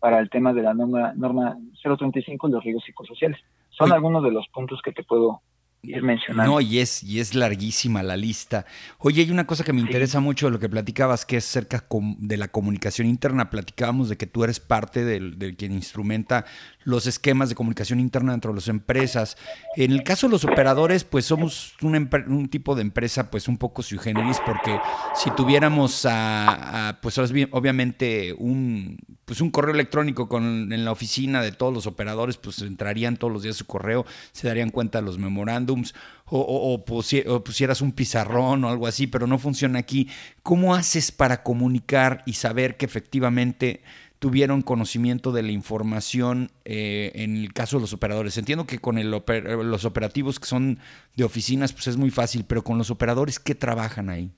Para 0.00 0.18
el 0.18 0.30
tema 0.30 0.52
de 0.52 0.62
la 0.62 0.74
norma, 0.74 1.12
norma 1.14 1.56
035 1.82 2.48
los 2.48 2.64
riesgos 2.64 2.84
psicosociales. 2.84 3.38
Son 3.68 3.92
algunos 3.92 4.24
de 4.24 4.32
los 4.32 4.48
puntos 4.48 4.80
que 4.82 4.92
te 4.92 5.04
puedo 5.04 5.42
ir 5.82 6.02
mencionando. 6.02 6.52
No, 6.52 6.60
y 6.60 6.78
es, 6.78 7.02
y 7.02 7.20
es 7.20 7.34
larguísima 7.34 8.02
la 8.02 8.16
lista. 8.16 8.66
Oye, 8.98 9.22
hay 9.22 9.30
una 9.30 9.46
cosa 9.46 9.64
que 9.64 9.72
me 9.72 9.80
interesa 9.80 10.20
mucho 10.20 10.46
de 10.46 10.52
lo 10.52 10.58
que 10.58 10.68
platicabas, 10.68 11.24
que 11.24 11.38
es 11.38 11.44
cerca 11.44 11.86
de 12.18 12.36
la 12.36 12.48
comunicación 12.48 13.06
interna. 13.06 13.50
Platicábamos 13.50 14.08
de 14.08 14.16
que 14.16 14.26
tú 14.26 14.44
eres 14.44 14.60
parte 14.60 15.04
del, 15.04 15.38
de 15.38 15.56
quien 15.56 15.72
instrumenta 15.72 16.44
los 16.84 17.06
esquemas 17.06 17.48
de 17.48 17.54
comunicación 17.54 18.00
interna 18.00 18.32
dentro 18.32 18.52
de 18.52 18.56
las 18.56 18.68
empresas. 18.68 19.36
En 19.76 19.92
el 19.92 20.02
caso 20.02 20.26
de 20.26 20.32
los 20.32 20.44
operadores, 20.44 21.04
pues 21.04 21.24
somos 21.24 21.74
un, 21.82 22.48
tipo 22.50 22.74
de 22.74 22.82
empresa 22.82 23.30
pues 23.30 23.48
un 23.48 23.56
poco 23.56 23.82
sui 23.82 23.98
generis 23.98 24.40
porque 24.44 24.78
si 25.14 25.30
tuviéramos 25.30 26.06
a, 26.08 26.98
pues 27.00 27.18
obviamente 27.18 28.34
un 28.38 28.98
pues 29.30 29.40
un 29.40 29.52
correo 29.52 29.72
electrónico 29.72 30.28
con 30.28 30.72
en 30.72 30.84
la 30.84 30.90
oficina 30.90 31.40
de 31.40 31.52
todos 31.52 31.72
los 31.72 31.86
operadores, 31.86 32.36
pues 32.36 32.62
entrarían 32.62 33.16
todos 33.16 33.32
los 33.32 33.44
días 33.44 33.54
su 33.54 33.64
correo, 33.64 34.04
se 34.32 34.48
darían 34.48 34.70
cuenta 34.70 34.98
de 34.98 35.04
los 35.04 35.18
memorándums 35.18 35.94
o, 36.24 36.40
o, 36.40 36.84
pusieras 36.84 37.80
un 37.80 37.92
pizarrón 37.92 38.64
o 38.64 38.68
algo 38.68 38.88
así, 38.88 39.06
pero 39.06 39.28
no 39.28 39.38
funciona 39.38 39.78
aquí. 39.78 40.08
¿Cómo 40.42 40.74
haces 40.74 41.12
para 41.12 41.44
comunicar 41.44 42.24
y 42.26 42.32
saber 42.32 42.76
que 42.76 42.86
efectivamente 42.86 43.84
tuvieron 44.18 44.62
conocimiento 44.62 45.30
de 45.30 45.44
la 45.44 45.52
información 45.52 46.50
eh, 46.64 47.12
en 47.14 47.36
el 47.36 47.52
caso 47.52 47.76
de 47.76 47.82
los 47.82 47.92
operadores. 47.92 48.36
Entiendo 48.36 48.66
que 48.66 48.80
con 48.80 48.98
el 48.98 49.12
los 49.12 49.84
operativos 49.84 50.40
que 50.40 50.46
son 50.46 50.80
de 51.14 51.22
oficinas, 51.22 51.72
pues 51.72 51.86
es 51.86 51.96
muy 51.96 52.10
fácil, 52.10 52.44
pero 52.48 52.64
con 52.64 52.78
los 52.78 52.90
operadores, 52.90 53.38
¿qué 53.38 53.54
trabajan 53.54 54.10
ahí? 54.10 54.32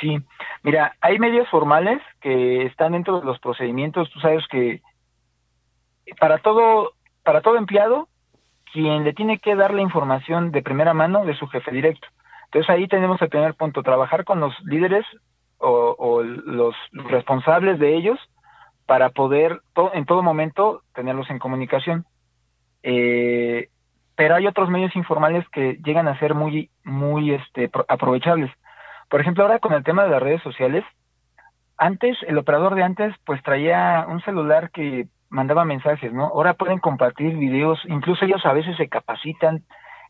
Sí, 0.00 0.18
mira, 0.62 0.94
hay 1.00 1.18
medios 1.18 1.48
formales 1.48 2.02
que 2.20 2.66
están 2.66 2.92
dentro 2.92 3.20
de 3.20 3.26
los 3.26 3.38
procedimientos. 3.38 4.10
Tú 4.10 4.20
sabes 4.20 4.46
que 4.48 4.82
para 6.18 6.38
todo, 6.38 6.92
para 7.22 7.40
todo 7.40 7.56
empleado, 7.56 8.08
quien 8.72 9.04
le 9.04 9.14
tiene 9.14 9.38
que 9.38 9.56
dar 9.56 9.72
la 9.72 9.82
información 9.82 10.52
de 10.52 10.62
primera 10.62 10.92
mano 10.92 11.24
de 11.24 11.36
su 11.36 11.46
jefe 11.46 11.70
directo. 11.70 12.06
Entonces 12.46 12.70
ahí 12.70 12.86
tenemos 12.88 13.20
el 13.22 13.28
primer 13.28 13.54
punto, 13.54 13.82
trabajar 13.82 14.24
con 14.24 14.40
los 14.40 14.54
líderes 14.64 15.04
o, 15.58 15.96
o 15.98 16.22
los 16.22 16.74
responsables 16.92 17.78
de 17.78 17.96
ellos 17.96 18.18
para 18.86 19.10
poder 19.10 19.60
en 19.94 20.04
todo 20.06 20.22
momento 20.22 20.82
tenerlos 20.94 21.28
en 21.30 21.38
comunicación. 21.38 22.06
Eh, 22.82 23.68
pero 24.14 24.36
hay 24.36 24.46
otros 24.46 24.70
medios 24.70 24.94
informales 24.96 25.46
que 25.50 25.78
llegan 25.84 26.08
a 26.08 26.18
ser 26.18 26.34
muy, 26.34 26.70
muy 26.84 27.32
este, 27.32 27.70
aprovechables. 27.88 28.50
Por 29.08 29.20
ejemplo, 29.20 29.44
ahora 29.44 29.58
con 29.58 29.72
el 29.72 29.84
tema 29.84 30.04
de 30.04 30.10
las 30.10 30.22
redes 30.22 30.42
sociales, 30.42 30.84
antes, 31.78 32.16
el 32.26 32.38
operador 32.38 32.74
de 32.74 32.82
antes, 32.82 33.14
pues 33.24 33.42
traía 33.42 34.06
un 34.08 34.20
celular 34.22 34.70
que 34.70 35.06
mandaba 35.28 35.64
mensajes, 35.64 36.12
¿no? 36.12 36.26
Ahora 36.26 36.54
pueden 36.54 36.78
compartir 36.78 37.36
videos, 37.36 37.80
incluso 37.86 38.24
ellos 38.24 38.44
a 38.46 38.52
veces 38.52 38.76
se 38.76 38.88
capacitan, 38.88 39.62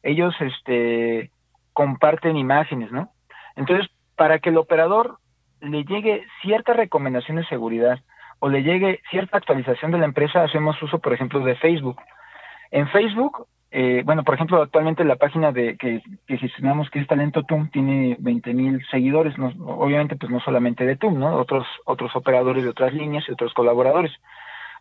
ellos 0.02 0.35
este, 0.40 1.30
comparten 1.72 2.37
imágenes, 2.37 2.92
¿no? 2.92 3.11
Entonces, 3.56 3.88
para 4.14 4.38
que 4.38 4.50
el 4.50 4.59
operador 4.59 5.18
le 5.61 5.85
llegue 5.85 6.24
cierta 6.42 6.74
recomendación 6.74 7.38
de 7.38 7.46
seguridad, 7.46 7.98
o 8.38 8.48
le 8.48 8.62
llegue 8.62 9.00
cierta 9.11 9.38
actualización 9.38 9.90
de 9.90 9.98
la 9.98 10.04
empresa, 10.04 10.42
hacemos 10.42 10.80
uso, 10.82 10.98
por 10.98 11.12
ejemplo, 11.12 11.40
de 11.40 11.56
Facebook. 11.56 12.00
En 12.70 12.88
Facebook, 12.88 13.46
eh, 13.70 14.02
bueno, 14.05 14.22
por 14.22 14.35
ejemplo, 14.35 14.62
actualmente 14.62 15.05
la 15.05 15.16
página 15.16 15.52
de 15.52 15.76
que, 15.76 16.00
que 16.26 16.38
gestionamos, 16.38 16.88
que 16.90 17.00
es 17.00 17.07
Talento 17.07 17.42
TUM, 17.42 17.68
tiene 17.70 18.16
20 18.20 18.55
mil 18.55 18.87
seguidores, 18.90 19.37
no, 19.38 19.52
obviamente 19.66 20.16
pues 20.16 20.31
no 20.31 20.40
solamente 20.40 20.87
de 20.87 20.96
TUM, 20.96 21.18
¿no? 21.18 21.35
Otros, 21.37 21.66
otros 21.85 22.14
operadores 22.14 22.62
de 22.62 22.70
otras 22.70 22.92
líneas 22.94 23.24
y 23.29 23.33
otros 23.33 23.52
colaboradores. 23.55 24.12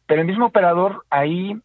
Pero 0.06 0.22
el 0.22 0.28
mismo 0.28 0.46
operador 0.46 1.04
ahí, 1.10 1.60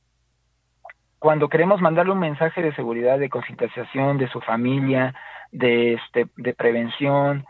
cuando 1.19 1.49
queremos 1.49 1.81
mandarle 1.83 2.13
un 2.13 2.21
mensaje 2.21 2.63
de 2.63 2.75
seguridad, 2.75 3.19
de 3.19 3.29
concientización 3.29 4.17
de 4.17 4.29
su 4.31 4.41
familia, 4.41 5.15
de, 5.53 5.95
este, 5.95 6.27
de 6.37 6.55
prevención, 6.55 7.45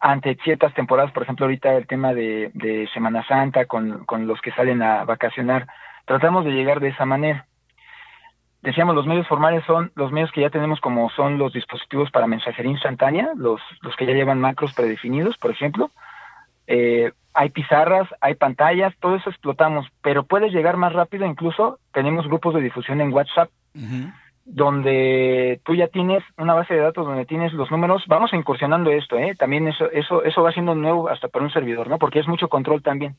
ante 0.00 0.36
ciertas 0.42 0.74
temporadas, 0.74 1.12
por 1.12 1.22
ejemplo, 1.22 1.46
ahorita 1.46 1.72
el 1.74 1.86
tema 1.86 2.14
de, 2.14 2.50
de 2.54 2.88
Semana 2.92 3.24
Santa 3.26 3.66
con, 3.66 4.04
con 4.06 4.26
los 4.26 4.40
que 4.40 4.52
salen 4.52 4.82
a 4.82 5.04
vacacionar, 5.04 5.66
tratamos 6.04 6.44
de 6.44 6.52
llegar 6.52 6.80
de 6.80 6.88
esa 6.88 7.04
manera 7.04 7.47
decíamos, 8.62 8.94
los 8.94 9.06
medios 9.06 9.26
formales 9.26 9.64
son 9.64 9.92
los 9.94 10.12
medios 10.12 10.32
que 10.32 10.40
ya 10.40 10.50
tenemos 10.50 10.80
como 10.80 11.10
son 11.10 11.38
los 11.38 11.52
dispositivos 11.52 12.10
para 12.10 12.26
mensajería 12.26 12.72
instantánea, 12.72 13.30
los, 13.36 13.60
los 13.82 13.94
que 13.96 14.06
ya 14.06 14.14
llevan 14.14 14.40
macros 14.40 14.74
predefinidos, 14.74 15.36
por 15.38 15.50
ejemplo. 15.50 15.90
Eh, 16.66 17.12
hay 17.34 17.50
pizarras, 17.50 18.08
hay 18.20 18.34
pantallas, 18.34 18.94
todo 18.98 19.16
eso 19.16 19.30
explotamos, 19.30 19.86
pero 20.02 20.24
puedes 20.24 20.52
llegar 20.52 20.76
más 20.76 20.92
rápido, 20.92 21.24
incluso 21.24 21.78
tenemos 21.92 22.26
grupos 22.26 22.54
de 22.54 22.62
difusión 22.62 23.00
en 23.00 23.12
WhatsApp, 23.12 23.48
donde 24.44 25.60
tú 25.64 25.74
ya 25.74 25.86
tienes 25.86 26.24
una 26.36 26.54
base 26.54 26.74
de 26.74 26.80
datos 26.80 27.06
donde 27.06 27.26
tienes 27.26 27.52
los 27.52 27.70
números, 27.70 28.02
vamos 28.08 28.32
incursionando 28.32 28.90
esto, 28.90 29.16
¿eh? 29.16 29.34
también 29.38 29.68
eso, 29.68 29.90
eso, 29.92 30.24
eso 30.24 30.42
va 30.42 30.52
siendo 30.52 30.74
nuevo 30.74 31.08
hasta 31.08 31.28
para 31.28 31.44
un 31.44 31.52
servidor, 31.52 31.88
¿no? 31.88 31.98
Porque 31.98 32.18
es 32.18 32.26
mucho 32.26 32.48
control 32.48 32.82
también. 32.82 33.14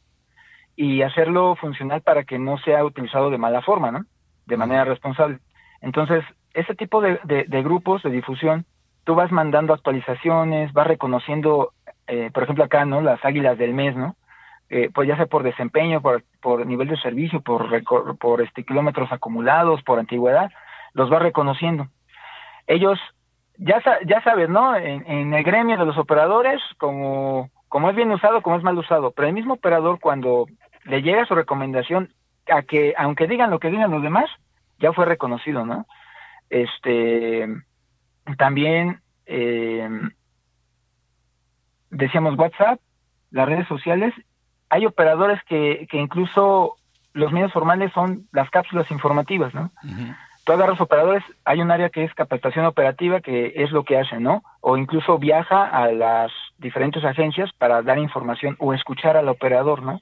Y 0.75 1.01
hacerlo 1.01 1.55
funcional 1.55 2.01
para 2.01 2.23
que 2.23 2.39
no 2.39 2.57
sea 2.57 2.83
utilizado 2.83 3.29
de 3.29 3.37
mala 3.37 3.61
forma, 3.61 3.91
¿no? 3.91 4.05
De 4.49 4.57
manera 4.57 4.83
responsable. 4.83 5.39
Entonces, 5.81 6.25
ese 6.53 6.75
tipo 6.75 7.01
de, 7.01 7.19
de, 7.23 7.63
grupos 7.63 8.03
de 8.03 8.09
difusión, 8.09 8.65
tú 9.05 9.15
vas 9.15 9.31
mandando 9.31 9.73
actualizaciones, 9.73 10.73
vas 10.73 10.87
reconociendo, 10.87 11.71
eh, 12.07 12.31
por 12.33 12.43
ejemplo 12.43 12.63
acá, 12.65 12.85
¿no? 12.85 13.01
Las 13.01 13.23
águilas 13.23 13.57
del 13.57 13.73
mes, 13.73 13.95
¿no? 13.95 14.15
Eh, 14.69 14.89
pues 14.93 15.07
ya 15.07 15.15
sea 15.15 15.25
por 15.25 15.43
desempeño, 15.43 16.01
por, 16.01 16.23
por 16.41 16.65
nivel 16.65 16.89
de 16.89 16.97
servicio, 16.97 17.41
por, 17.41 17.69
por 18.17 18.41
este, 18.41 18.63
kilómetros 18.63 19.11
acumulados, 19.11 19.81
por 19.83 19.99
antigüedad, 19.99 20.51
los 20.93 21.09
vas 21.09 21.21
reconociendo. 21.21 21.87
Ellos, 22.67 22.99
ya, 23.57 23.81
ya 24.05 24.21
sabes, 24.21 24.49
¿no? 24.49 24.75
En, 24.75 25.09
en, 25.09 25.33
el 25.33 25.43
gremio 25.43 25.77
de 25.77 25.85
los 25.85 25.97
operadores, 25.97 26.61
como, 26.77 27.49
como 27.67 27.89
es 27.89 27.95
bien 27.95 28.11
usado, 28.11 28.41
como 28.41 28.57
es 28.57 28.63
mal 28.63 28.77
usado, 28.77 29.11
pero 29.11 29.27
el 29.27 29.33
mismo 29.33 29.55
operador 29.55 29.99
cuando 29.99 30.45
le 30.83 31.01
llega 31.01 31.25
su 31.25 31.35
recomendación 31.35 32.09
a 32.51 32.63
que, 32.63 32.93
aunque 32.97 33.27
digan 33.27 33.49
lo 33.49 33.59
que 33.59 33.69
digan 33.69 33.91
los 33.91 34.03
demás, 34.03 34.29
ya 34.79 34.93
fue 34.93 35.05
reconocido, 35.05 35.65
¿no? 35.65 35.85
Este, 36.49 37.47
también 38.37 39.01
eh, 39.25 39.89
decíamos 41.89 42.37
WhatsApp, 42.37 42.79
las 43.31 43.47
redes 43.47 43.67
sociales, 43.67 44.13
hay 44.69 44.85
operadores 44.85 45.39
que, 45.43 45.87
que 45.89 45.97
incluso 45.97 46.75
los 47.13 47.31
medios 47.31 47.51
formales 47.51 47.91
son 47.93 48.27
las 48.31 48.49
cápsulas 48.49 48.89
informativas, 48.91 49.53
¿no? 49.53 49.71
Tú 50.43 50.53
agarras 50.53 50.81
operadores, 50.81 51.23
hay 51.45 51.61
un 51.61 51.69
área 51.69 51.89
que 51.89 52.03
es 52.03 52.13
capacitación 52.13 52.65
operativa, 52.65 53.21
que 53.21 53.53
es 53.55 53.71
lo 53.71 53.83
que 53.83 53.97
hacen, 53.97 54.23
¿no? 54.23 54.41
O 54.61 54.77
incluso 54.77 55.19
viaja 55.19 55.65
a 55.65 55.91
las 55.91 56.31
diferentes 56.57 57.03
agencias 57.03 57.51
para 57.53 57.81
dar 57.81 57.99
información 57.99 58.55
o 58.59 58.73
escuchar 58.73 59.17
al 59.17 59.29
operador, 59.29 59.83
¿no? 59.83 60.01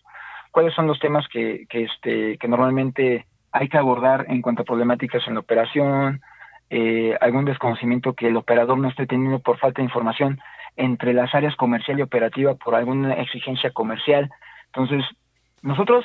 Cuáles 0.58 0.74
son 0.74 0.88
los 0.88 1.00
temas 1.00 1.28
que, 1.28 1.68
que, 1.70 1.84
este, 1.84 2.40
que 2.40 2.48
normalmente 2.48 3.28
hay 3.52 3.70
que 3.70 3.78
abordar 3.78 4.26
en 4.28 4.42
cuanto 4.42 4.64
a 4.64 4.66
problemáticas 4.66 5.22
en 5.28 5.36
la 5.36 5.42
operación, 5.42 6.20
eh, 6.72 7.16
algún 7.22 7.46
desconocimiento 7.46 8.14
que 8.14 8.30
el 8.30 8.38
operador 8.38 8.80
no 8.80 8.90
esté 8.90 9.06
teniendo 9.06 9.38
por 9.38 9.60
falta 9.60 9.84
de 9.84 9.86
información 9.86 10.40
entre 10.76 11.14
las 11.14 11.36
áreas 11.36 11.56
comercial 11.58 12.00
y 12.00 12.02
operativa 12.02 12.56
por 12.56 12.74
alguna 12.74 13.14
exigencia 13.14 13.70
comercial. 13.70 14.32
Entonces, 14.74 15.06
nosotros, 15.62 16.04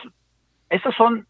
estos 0.68 0.94
son 0.96 1.26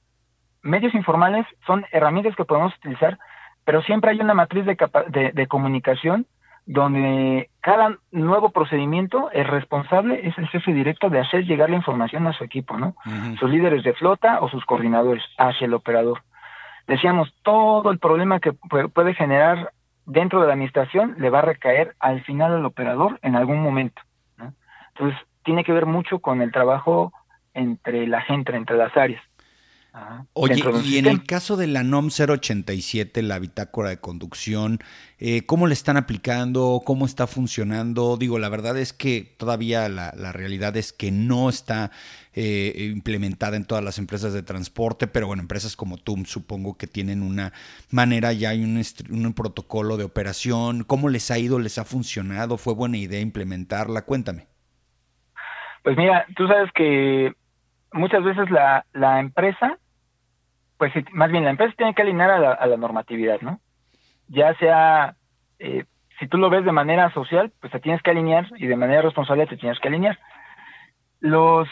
medios 0.62 0.92
informales, 0.92 1.46
son 1.64 1.86
herramientas 1.92 2.34
que 2.34 2.44
podemos 2.44 2.74
utilizar, 2.74 3.20
pero 3.64 3.82
siempre 3.82 4.10
hay 4.10 4.18
una 4.18 4.34
matriz 4.34 4.66
de, 4.66 4.76
de, 5.10 5.30
de 5.30 5.46
comunicación 5.46 6.26
donde 6.66 7.50
cada 7.60 7.98
nuevo 8.10 8.50
procedimiento, 8.50 9.30
el 9.32 9.46
responsable 9.46 10.26
es 10.26 10.36
el 10.38 10.48
jefe 10.48 10.72
directo 10.72 11.10
de 11.10 11.20
hacer 11.20 11.44
llegar 11.44 11.70
la 11.70 11.76
información 11.76 12.26
a 12.26 12.32
su 12.32 12.44
equipo, 12.44 12.76
¿no? 12.76 12.94
Sus 13.38 13.50
líderes 13.50 13.82
de 13.82 13.94
flota 13.94 14.40
o 14.40 14.48
sus 14.48 14.64
coordinadores 14.64 15.24
hacia 15.38 15.66
el 15.66 15.74
operador. 15.74 16.22
Decíamos, 16.86 17.34
todo 17.42 17.90
el 17.90 17.98
problema 17.98 18.40
que 18.40 18.52
puede 18.52 19.14
generar 19.14 19.72
dentro 20.06 20.40
de 20.40 20.46
la 20.46 20.54
administración 20.54 21.14
le 21.18 21.30
va 21.30 21.40
a 21.40 21.42
recaer 21.42 21.94
al 22.00 22.22
final 22.22 22.52
al 22.52 22.64
operador 22.64 23.18
en 23.22 23.36
algún 23.36 23.62
momento. 23.62 24.02
¿no? 24.36 24.52
Entonces, 24.94 25.18
tiene 25.44 25.64
que 25.64 25.72
ver 25.72 25.86
mucho 25.86 26.20
con 26.20 26.42
el 26.42 26.52
trabajo 26.52 27.12
entre 27.54 28.06
la 28.06 28.20
gente, 28.22 28.54
entre 28.56 28.76
las 28.76 28.96
áreas. 28.96 29.22
Oye, 30.32 30.62
y 30.84 30.96
en 30.96 31.06
el 31.06 31.24
caso 31.24 31.58
de 31.58 31.66
la 31.66 31.82
NOM 31.82 32.08
087, 32.08 33.20
la 33.20 33.38
bitácora 33.38 33.90
de 33.90 33.98
conducción, 33.98 34.78
eh, 35.18 35.44
¿cómo 35.44 35.66
le 35.66 35.74
están 35.74 35.98
aplicando? 35.98 36.80
¿Cómo 36.82 37.04
está 37.04 37.26
funcionando? 37.26 38.16
Digo, 38.16 38.38
la 38.38 38.48
verdad 38.48 38.78
es 38.78 38.94
que 38.94 39.34
todavía 39.36 39.90
la, 39.90 40.32
realidad 40.32 40.78
es 40.78 40.94
que 40.94 41.10
no 41.10 41.50
está 41.50 41.90
eh, 42.32 42.90
implementada 42.94 43.58
en 43.58 43.66
todas 43.66 43.84
las 43.84 43.98
empresas 43.98 44.32
de 44.32 44.42
transporte, 44.42 45.08
pero 45.08 45.26
bueno, 45.26 45.42
empresas 45.42 45.76
como 45.76 45.98
TUM 45.98 46.24
supongo 46.24 46.78
que 46.78 46.86
tienen 46.86 47.22
una 47.22 47.52
manera, 47.90 48.32
ya 48.32 48.48
hay 48.50 48.64
un, 48.64 48.80
un 49.10 49.34
protocolo 49.34 49.98
de 49.98 50.04
operación. 50.04 50.84
¿Cómo 50.84 51.10
les 51.10 51.30
ha 51.30 51.38
ido? 51.38 51.58
¿Les 51.58 51.76
ha 51.76 51.84
funcionado? 51.84 52.56
¿Fue 52.56 52.72
buena 52.72 52.96
idea 52.96 53.20
implementarla? 53.20 54.06
Cuéntame. 54.06 54.46
Pues 55.82 55.98
mira, 55.98 56.24
tú 56.34 56.46
sabes 56.46 56.72
que 56.72 57.34
muchas 57.92 58.24
veces 58.24 58.50
la, 58.50 58.86
la 58.94 59.20
empresa 59.20 59.78
pues 60.82 60.92
más 61.12 61.30
bien 61.30 61.44
la 61.44 61.50
empresa 61.50 61.72
tiene 61.76 61.94
que 61.94 62.02
alinear 62.02 62.32
a 62.32 62.66
la, 62.66 62.76
normatividad, 62.76 63.40
¿no? 63.40 63.60
Ya 64.26 64.52
sea, 64.54 65.14
eh, 65.60 65.84
si 66.18 66.26
tú 66.26 66.38
lo 66.38 66.50
ves 66.50 66.64
de 66.64 66.72
manera 66.72 67.14
social, 67.14 67.52
pues 67.60 67.72
te 67.72 67.78
tienes 67.78 68.02
que 68.02 68.10
alinear 68.10 68.48
y 68.56 68.66
de 68.66 68.74
manera 68.74 69.00
responsable 69.00 69.46
te 69.46 69.56
tienes 69.56 69.78
que 69.78 69.86
alinear. 69.86 70.18
Los, 71.20 71.68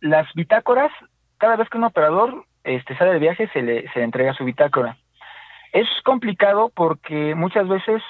las 0.00 0.26
bitácoras, 0.34 0.90
cada 1.38 1.54
vez 1.54 1.68
que 1.68 1.78
un 1.78 1.84
operador 1.84 2.44
este, 2.64 2.96
sale 2.96 3.12
de 3.12 3.20
viaje, 3.20 3.48
se 3.52 3.62
le, 3.62 3.88
se 3.92 4.00
le 4.00 4.04
entrega 4.04 4.34
su 4.34 4.44
bitácora. 4.44 4.96
Es 5.72 5.86
complicado 6.04 6.72
porque 6.74 7.36
muchas 7.36 7.68
veces, 7.68 8.02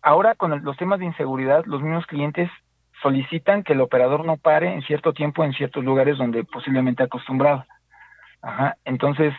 ahora 0.00 0.36
con 0.36 0.62
los 0.62 0.76
temas 0.76 1.00
de 1.00 1.06
inseguridad, 1.06 1.64
los 1.64 1.82
mismos 1.82 2.06
clientes 2.06 2.48
solicitan 3.02 3.64
que 3.64 3.72
el 3.72 3.80
operador 3.80 4.24
no 4.24 4.36
pare 4.36 4.72
en 4.72 4.82
cierto 4.82 5.12
tiempo 5.12 5.42
en 5.42 5.54
ciertos 5.54 5.82
lugares 5.82 6.18
donde 6.18 6.44
posiblemente 6.44 7.02
acostumbrado. 7.02 7.64
Ajá. 8.42 8.76
Entonces, 8.84 9.34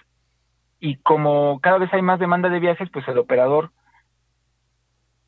y 0.80 0.98
como 0.98 1.60
cada 1.62 1.78
vez 1.78 1.94
hay 1.94 2.02
más 2.02 2.20
demanda 2.20 2.50
de 2.50 2.60
viajes, 2.60 2.90
pues 2.90 3.08
el 3.08 3.18
operador 3.18 3.72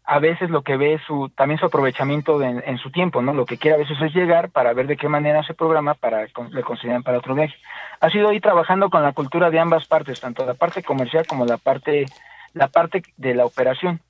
a 0.06 0.20
veces 0.20 0.50
lo 0.50 0.64
que 0.64 0.76
ve 0.76 0.96
es 0.96 1.02
su, 1.04 1.30
también 1.30 1.60
su 1.60 1.66
aprovechamiento 1.66 2.42
en 2.42 2.78
su 2.78 2.92
tiempo, 2.92 3.22
¿no? 3.22 3.34
Lo 3.34 3.46
que 3.46 3.58
quiere 3.58 3.76
a 3.76 3.80
veces 3.80 3.98
es 4.02 4.14
llegar 4.14 4.50
para 4.50 4.74
ver 4.74 4.88
de 4.88 4.98
qué 4.98 5.08
manera 5.08 5.44
se 5.44 5.54
programa 5.54 5.94
para 5.94 6.26
le 6.52 6.64
consideran 6.64 7.04
para 7.04 7.20
otro 7.20 7.36
viaje. 7.36 7.56
Ha 8.02 8.10
sido 8.10 8.30
ahí 8.30 8.42
trabajando 8.42 8.90
con 8.90 9.02
la 9.02 9.14
cultura 9.14 9.50
de 9.50 9.60
ambas 9.60 9.88
partes, 9.88 10.20
tanto 10.20 10.46
la 10.46 10.56
parte 10.56 10.84
comercial 10.84 11.26
como 11.26 11.46
la 11.46 11.58
parte, 11.58 12.06
la 12.54 12.68
parte 12.68 13.04
de 13.16 13.34
la 13.34 13.46
operación. 13.46 14.02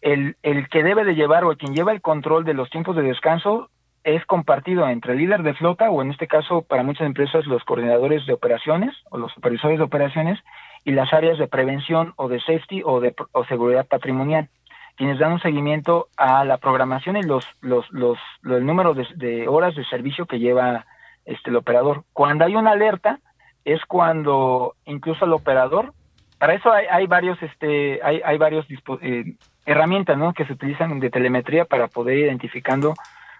El, 0.00 0.36
el 0.42 0.68
que 0.68 0.82
debe 0.82 1.04
de 1.04 1.14
llevar 1.14 1.44
o 1.44 1.50
el 1.50 1.58
quien 1.58 1.74
lleva 1.74 1.92
el 1.92 2.00
control 2.00 2.44
de 2.44 2.54
los 2.54 2.70
tiempos 2.70 2.96
de 2.96 3.02
descanso 3.02 3.68
es 4.14 4.24
compartido 4.24 4.88
entre 4.88 5.12
el 5.12 5.18
líder 5.18 5.42
de 5.42 5.54
flota 5.54 5.90
o 5.90 6.00
en 6.00 6.10
este 6.10 6.26
caso 6.26 6.62
para 6.62 6.82
muchas 6.82 7.06
empresas 7.06 7.46
los 7.46 7.62
coordinadores 7.64 8.24
de 8.26 8.32
operaciones 8.32 8.94
o 9.10 9.18
los 9.18 9.32
supervisores 9.32 9.78
de 9.78 9.84
operaciones 9.84 10.38
y 10.84 10.92
las 10.92 11.12
áreas 11.12 11.38
de 11.38 11.46
prevención 11.46 12.14
o 12.16 12.28
de 12.28 12.40
safety 12.40 12.82
o 12.84 13.00
de 13.00 13.14
seguridad 13.48 13.86
patrimonial 13.86 14.48
quienes 14.96 15.18
dan 15.18 15.32
un 15.32 15.40
seguimiento 15.40 16.08
a 16.16 16.44
la 16.44 16.56
programación 16.56 17.18
y 17.18 17.22
los 17.22 17.44
los 17.60 17.84
los, 17.90 18.18
el 18.44 18.64
número 18.64 18.94
de, 18.94 19.46
horas 19.46 19.74
de 19.74 19.84
servicio 19.84 20.24
que 20.24 20.38
lleva 20.38 20.86
este 21.26 21.50
el 21.50 21.56
operador 21.56 22.04
cuando 22.14 22.46
hay 22.46 22.56
una 22.56 22.72
alerta 22.72 23.20
es 23.64 23.84
cuando 23.84 24.74
incluso 24.86 25.26
el 25.26 25.34
operador 25.34 25.92
para 26.38 26.54
eso 26.54 26.72
hay, 26.72 26.86
hay 26.90 27.06
varios 27.06 27.42
este 27.42 28.00
hay 28.02 28.22
hay 28.24 28.38
varios 28.38 28.66
eh, 29.02 29.34
herramientas 29.66 30.16
¿no? 30.16 30.32
que 30.32 30.46
se 30.46 30.54
utilizan 30.54 30.98
de 30.98 31.10
telemetría 31.10 31.66
para 31.66 31.88
poder 31.88 32.16
ir 32.16 32.24
identificando 32.24 32.94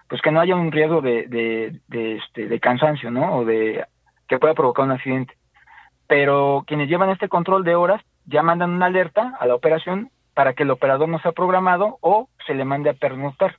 pues 0.09 0.21
que 0.21 0.31
no 0.31 0.41
haya 0.41 0.55
un 0.55 0.71
riesgo 0.71 1.01
de, 1.01 1.27
de, 1.87 2.15
este, 2.17 2.47
de 2.47 2.59
cansancio, 2.59 3.11
¿no? 3.11 3.37
O 3.37 3.45
de 3.45 3.85
que 4.27 4.39
pueda 4.39 4.55
provocar 4.55 4.85
un 4.85 4.91
accidente. 4.91 5.35
Pero 6.07 6.63
quienes 6.65 6.89
llevan 6.89 7.11
este 7.11 7.29
control 7.29 7.63
de 7.63 7.75
horas 7.75 8.01
ya 8.25 8.41
mandan 8.41 8.71
una 8.71 8.87
alerta 8.87 9.35
a 9.39 9.45
la 9.45 9.55
operación 9.55 10.09
para 10.33 10.53
que 10.53 10.63
el 10.63 10.71
operador 10.71 11.09
no 11.09 11.19
sea 11.19 11.31
programado 11.31 11.97
o 12.01 12.27
se 12.47 12.55
le 12.55 12.65
mande 12.65 12.89
a 12.89 12.93
pernoctar. 12.93 13.57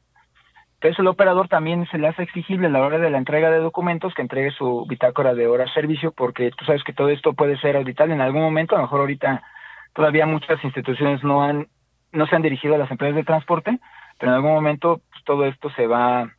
Entonces 0.75 0.99
el 0.99 1.09
operador 1.09 1.47
también 1.47 1.87
se 1.91 1.99
le 1.99 2.09
hace 2.09 2.23
exigible 2.23 2.67
a 2.67 2.71
la 2.71 2.81
hora 2.81 2.99
de 2.99 3.11
la 3.11 3.19
entrega 3.19 3.51
de 3.51 3.59
documentos 3.59 4.15
que 4.15 4.23
entregue 4.23 4.51
su 4.51 4.87
bitácora 4.89 5.35
de 5.35 5.47
horas 5.47 5.71
servicio 5.75 6.11
porque 6.11 6.51
tú 6.57 6.65
sabes 6.65 6.83
que 6.83 6.95
todo 6.95 7.11
esto 7.11 7.35
puede 7.35 7.59
ser 7.59 7.77
auditable 7.77 8.15
en 8.15 8.23
algún 8.23 8.41
momento, 8.41 8.75
a 8.75 8.79
lo 8.79 8.85
mejor 8.85 9.01
ahorita 9.01 9.43
todavía 9.93 10.25
muchas 10.25 10.65
instituciones 10.65 11.23
no 11.23 11.43
han 11.43 11.69
no 12.13 12.27
se 12.27 12.35
han 12.35 12.43
dirigido 12.43 12.75
a 12.75 12.79
las 12.79 12.91
empresas 12.91 13.15
de 13.15 13.25
transporte, 13.25 13.79
pero 14.19 14.33
en 14.33 14.37
algún 14.37 14.53
momento 14.53 15.03
pues, 15.11 15.25
todo 15.25 15.45
esto 15.45 15.71
se 15.77 15.87
va 15.87 16.31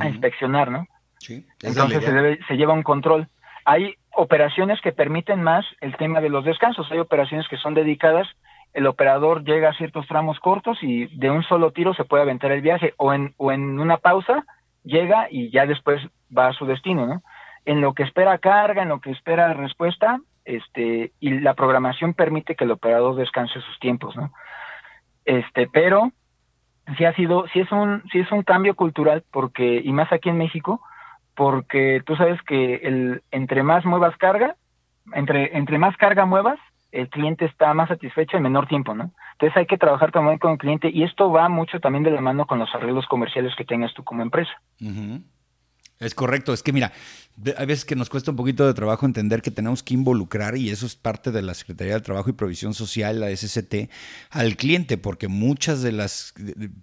a 0.00 0.08
inspeccionar, 0.08 0.70
¿no? 0.70 0.86
Sí, 1.18 1.44
Entonces 1.62 2.04
se, 2.04 2.12
debe, 2.12 2.38
se 2.46 2.56
lleva 2.56 2.74
un 2.74 2.82
control. 2.82 3.28
Hay 3.64 3.94
operaciones 4.14 4.80
que 4.80 4.92
permiten 4.92 5.42
más 5.42 5.64
el 5.80 5.96
tema 5.96 6.20
de 6.20 6.28
los 6.28 6.44
descansos, 6.44 6.90
hay 6.90 6.98
operaciones 6.98 7.46
que 7.48 7.56
son 7.56 7.74
dedicadas, 7.74 8.28
el 8.74 8.86
operador 8.86 9.44
llega 9.44 9.70
a 9.70 9.74
ciertos 9.74 10.06
tramos 10.06 10.38
cortos 10.40 10.78
y 10.82 11.06
de 11.16 11.30
un 11.30 11.42
solo 11.42 11.72
tiro 11.72 11.94
se 11.94 12.04
puede 12.04 12.22
aventar 12.22 12.52
el 12.52 12.60
viaje, 12.60 12.94
o 12.96 13.12
en, 13.12 13.34
o 13.36 13.52
en 13.52 13.80
una 13.80 13.98
pausa 13.98 14.44
llega 14.84 15.28
y 15.30 15.50
ya 15.50 15.66
después 15.66 16.00
va 16.36 16.48
a 16.48 16.52
su 16.52 16.66
destino, 16.66 17.06
¿no? 17.06 17.22
En 17.64 17.80
lo 17.80 17.94
que 17.94 18.02
espera 18.02 18.38
carga, 18.38 18.82
en 18.82 18.88
lo 18.88 19.00
que 19.00 19.10
espera 19.10 19.52
respuesta, 19.52 20.20
este, 20.44 21.12
y 21.20 21.40
la 21.40 21.54
programación 21.54 22.14
permite 22.14 22.54
que 22.54 22.64
el 22.64 22.70
operador 22.70 23.16
descanse 23.16 23.60
sus 23.60 23.78
tiempos, 23.80 24.16
¿no? 24.16 24.32
Este, 25.24 25.68
pero 25.70 26.10
sí 26.96 27.04
ha 27.04 27.14
sido, 27.14 27.46
sí 27.52 27.60
es 27.60 27.70
un, 27.72 28.02
sí 28.10 28.20
es 28.20 28.30
un 28.32 28.42
cambio 28.42 28.74
cultural 28.74 29.24
porque, 29.30 29.80
y 29.84 29.92
más 29.92 30.12
aquí 30.12 30.28
en 30.28 30.38
México, 30.38 30.80
porque 31.34 32.02
tú 32.04 32.16
sabes 32.16 32.40
que 32.42 32.76
el, 32.76 33.22
entre 33.30 33.62
más 33.62 33.84
muevas 33.84 34.16
carga, 34.16 34.56
entre, 35.12 35.56
entre 35.56 35.78
más 35.78 35.96
carga 35.96 36.24
muevas, 36.26 36.58
el 36.90 37.08
cliente 37.08 37.44
está 37.44 37.74
más 37.74 37.88
satisfecho 37.88 38.36
en 38.36 38.42
menor 38.42 38.66
tiempo, 38.66 38.94
¿no? 38.94 39.12
Entonces 39.32 39.56
hay 39.56 39.66
que 39.66 39.78
trabajar 39.78 40.10
también 40.10 40.38
con 40.38 40.52
el 40.52 40.58
cliente 40.58 40.90
y 40.92 41.04
esto 41.04 41.30
va 41.30 41.48
mucho 41.48 41.80
también 41.80 42.02
de 42.02 42.10
la 42.10 42.20
mano 42.20 42.46
con 42.46 42.58
los 42.58 42.74
arreglos 42.74 43.06
comerciales 43.06 43.54
que 43.56 43.64
tengas 43.64 43.92
tú 43.94 44.02
como 44.02 44.22
empresa. 44.22 44.52
Es 46.00 46.14
correcto, 46.14 46.52
es 46.52 46.62
que 46.62 46.72
mira, 46.72 46.92
hay 47.56 47.66
veces 47.66 47.84
que 47.84 47.96
nos 47.96 48.08
cuesta 48.08 48.30
un 48.30 48.36
poquito 48.36 48.66
de 48.66 48.74
trabajo 48.74 49.04
entender 49.04 49.42
que 49.42 49.50
tenemos 49.50 49.82
que 49.82 49.94
involucrar, 49.94 50.56
y 50.56 50.70
eso 50.70 50.86
es 50.86 50.94
parte 50.94 51.32
de 51.32 51.42
la 51.42 51.54
Secretaría 51.54 51.94
del 51.94 52.02
Trabajo 52.02 52.30
y 52.30 52.34
Provisión 52.34 52.72
Social, 52.72 53.20
la 53.20 53.34
SCT, 53.34 53.90
al 54.30 54.56
cliente, 54.56 54.96
porque 54.96 55.26
muchas 55.26 55.82
de 55.82 55.92
las 55.92 56.34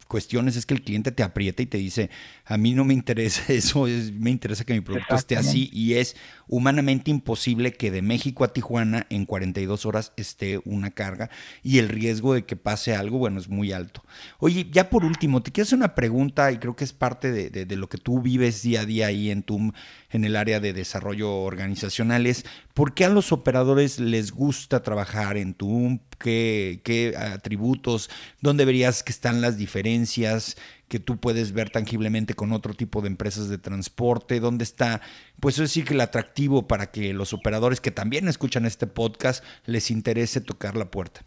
cuestiones 0.07 0.57
es 0.57 0.65
que 0.65 0.73
el 0.73 0.81
cliente 0.81 1.11
te 1.11 1.23
aprieta 1.23 1.61
y 1.61 1.65
te 1.65 1.77
dice, 1.77 2.09
a 2.43 2.57
mí 2.57 2.73
no 2.73 2.83
me 2.83 2.93
interesa 2.93 3.43
eso, 3.53 3.85
me 4.13 4.31
interesa 4.31 4.65
que 4.65 4.73
mi 4.73 4.81
producto 4.81 5.15
esté 5.15 5.37
así, 5.37 5.69
y 5.71 5.93
es 5.93 6.17
humanamente 6.47 7.11
imposible 7.11 7.73
que 7.73 7.91
de 7.91 8.01
México 8.01 8.43
a 8.43 8.53
Tijuana 8.53 9.07
en 9.09 9.25
42 9.25 9.85
horas 9.85 10.13
esté 10.17 10.59
una 10.65 10.91
carga, 10.91 11.29
y 11.63 11.79
el 11.79 11.89
riesgo 11.89 12.33
de 12.33 12.45
que 12.45 12.55
pase 12.55 12.95
algo, 12.95 13.17
bueno, 13.17 13.39
es 13.39 13.49
muy 13.49 13.71
alto. 13.71 14.03
Oye, 14.39 14.67
ya 14.71 14.89
por 14.89 15.05
último, 15.05 15.41
te 15.41 15.51
quiero 15.51 15.65
hacer 15.65 15.77
una 15.77 15.95
pregunta, 15.95 16.51
y 16.51 16.57
creo 16.57 16.75
que 16.75 16.83
es 16.83 16.93
parte 16.93 17.31
de, 17.31 17.75
lo 17.75 17.89
que 17.89 17.97
tú 17.97 18.21
vives 18.21 18.61
día 18.61 18.81
a 18.81 18.85
día 18.85 19.07
ahí 19.07 19.31
en 19.31 19.43
TUM, 19.43 19.71
en 20.09 20.23
el 20.23 20.35
área 20.35 20.59
de 20.59 20.73
desarrollo 20.73 21.31
organizacional, 21.41 22.25
es 22.25 22.45
por 22.73 22.93
qué 22.93 23.05
a 23.05 23.09
los 23.09 23.31
operadores 23.31 23.99
les 23.99 24.31
gusta 24.31 24.81
trabajar 24.83 25.37
en 25.37 25.53
TUM, 25.53 25.99
qué 26.19 27.13
atributos, 27.17 28.09
dónde 28.41 28.65
verías 28.65 29.03
que 29.03 29.11
están 29.11 29.41
las 29.41 29.57
diferencias 29.57 30.55
que 30.87 30.99
tú 30.99 31.17
puedes 31.17 31.53
ver 31.53 31.69
tangiblemente 31.69 32.33
con 32.33 32.51
otro 32.51 32.73
tipo 32.73 33.01
de 33.01 33.07
empresas 33.07 33.49
de 33.49 33.57
transporte, 33.57 34.39
dónde 34.39 34.63
está, 34.63 35.01
pues 35.39 35.55
es 35.55 35.61
decir, 35.61 35.85
que 35.85 35.93
el 35.93 36.01
atractivo 36.01 36.67
para 36.67 36.91
que 36.91 37.13
los 37.13 37.33
operadores 37.33 37.81
que 37.81 37.91
también 37.91 38.27
escuchan 38.27 38.65
este 38.65 38.87
podcast 38.87 39.43
les 39.65 39.91
interese 39.91 40.41
tocar 40.41 40.75
la 40.75 40.85
puerta. 40.85 41.21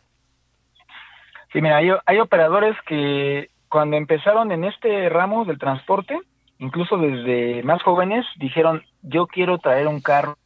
Sí, 1.53 1.61
mira, 1.61 1.79
hay, 1.79 1.91
hay 2.07 2.19
operadores 2.19 2.77
que 2.87 3.51
cuando 3.69 3.97
empezaron 3.97 4.53
en 4.53 4.65
este 4.65 5.09
ramo 5.09 5.45
del 5.45 5.59
transporte, 5.59 6.19
incluso 6.59 6.97
desde 6.99 7.63
más 7.63 7.83
jóvenes, 7.83 8.25
dijeron, 8.37 8.83
yo 9.03 9.27
quiero 9.27 9.59
traer 9.59 9.87
un 9.87 10.01
carro. 10.01 10.37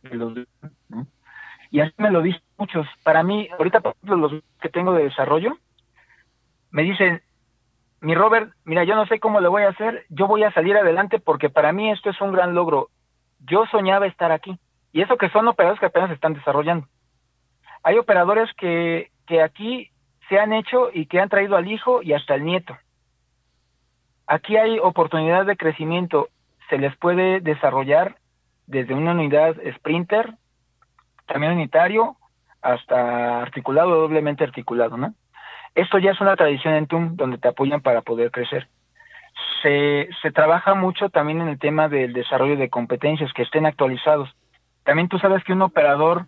Y 1.71 1.81
así 1.81 1.93
me 1.97 2.11
lo 2.11 2.23
dicen 2.23 2.43
muchos. 2.59 2.87
Para 3.03 3.23
mí, 3.23 3.49
ahorita, 3.59 3.81
por 3.81 3.95
ejemplo, 3.95 4.17
los 4.17 4.43
que 4.61 4.69
tengo 4.69 4.93
de 4.93 5.05
desarrollo, 5.05 5.57
me 6.71 6.83
dicen, 6.83 7.23
mi 8.03 8.17
Robert, 8.17 8.53
mira, 8.65 8.83
yo 8.83 8.97
no 8.97 9.07
sé 9.07 9.21
cómo 9.21 9.41
lo 9.41 9.53
voy 9.53 9.63
a 9.63 9.69
hacer, 9.69 10.07
yo 10.09 10.27
voy 10.27 10.43
a 10.43 10.51
salir 10.51 10.77
adelante 10.77 11.21
porque 11.21 11.51
para 11.51 11.73
mí 11.73 11.89
esto 11.89 12.11
es 12.11 12.21
un 12.21 12.33
gran 12.33 12.53
logro. 12.53 12.89
Yo 13.39 13.65
soñaba 13.67 14.07
estar 14.07 14.33
aquí. 14.33 14.59
Y 14.93 15.03
eso 15.03 15.17
que 15.17 15.31
son 15.31 15.47
operadores 15.47 15.79
que 15.79 15.87
apenas 15.87 16.11
están 16.11 16.35
desarrollando. 16.35 16.89
Hay 17.85 17.99
operadores 17.99 18.51
que, 18.55 19.13
que 19.29 19.41
aquí 19.41 19.93
se 20.29 20.41
han 20.41 20.53
hecho 20.53 20.91
y 20.93 21.07
que 21.07 21.21
han 21.21 21.29
traído 21.29 21.57
al 21.57 21.71
hijo 21.71 22.03
y 22.03 22.13
hasta 22.13 22.35
al 22.35 22.45
nieto. 22.45 22.77
Aquí 24.27 24.57
hay 24.57 24.81
oportunidad 24.81 25.47
de 25.47 25.57
crecimiento. 25.57 26.29
Se 26.71 26.79
les 26.79 26.97
puede 26.97 27.39
desarrollar 27.39 28.17
desde 28.67 28.95
una 28.95 29.13
unidad 29.13 29.55
sprinter, 29.77 30.35
también 31.27 31.53
unitario, 31.53 32.17
hasta 32.63 33.43
articulado, 33.43 34.01
doblemente 34.01 34.43
articulado, 34.43 34.97
¿no? 34.97 35.15
Esto 35.75 35.99
ya 35.99 36.11
es 36.11 36.21
una 36.21 36.37
tradición 36.37 36.75
en 36.75 36.87
TUM 36.87 37.17
donde 37.17 37.39
te 37.39 37.49
apoyan 37.49 37.81
para 37.81 38.03
poder 38.03 38.31
crecer. 38.31 38.69
Se, 39.63 40.09
se 40.21 40.31
trabaja 40.31 40.75
mucho 40.75 41.09
también 41.09 41.41
en 41.41 41.49
el 41.49 41.59
tema 41.59 41.89
del 41.89 42.13
desarrollo 42.13 42.57
de 42.57 42.69
competencias 42.69 43.33
que 43.33 43.43
estén 43.43 43.65
actualizados. 43.65 44.29
También 44.85 45.09
tú 45.09 45.19
sabes 45.19 45.43
que 45.45 45.53
un 45.53 45.63
operador 45.63 46.27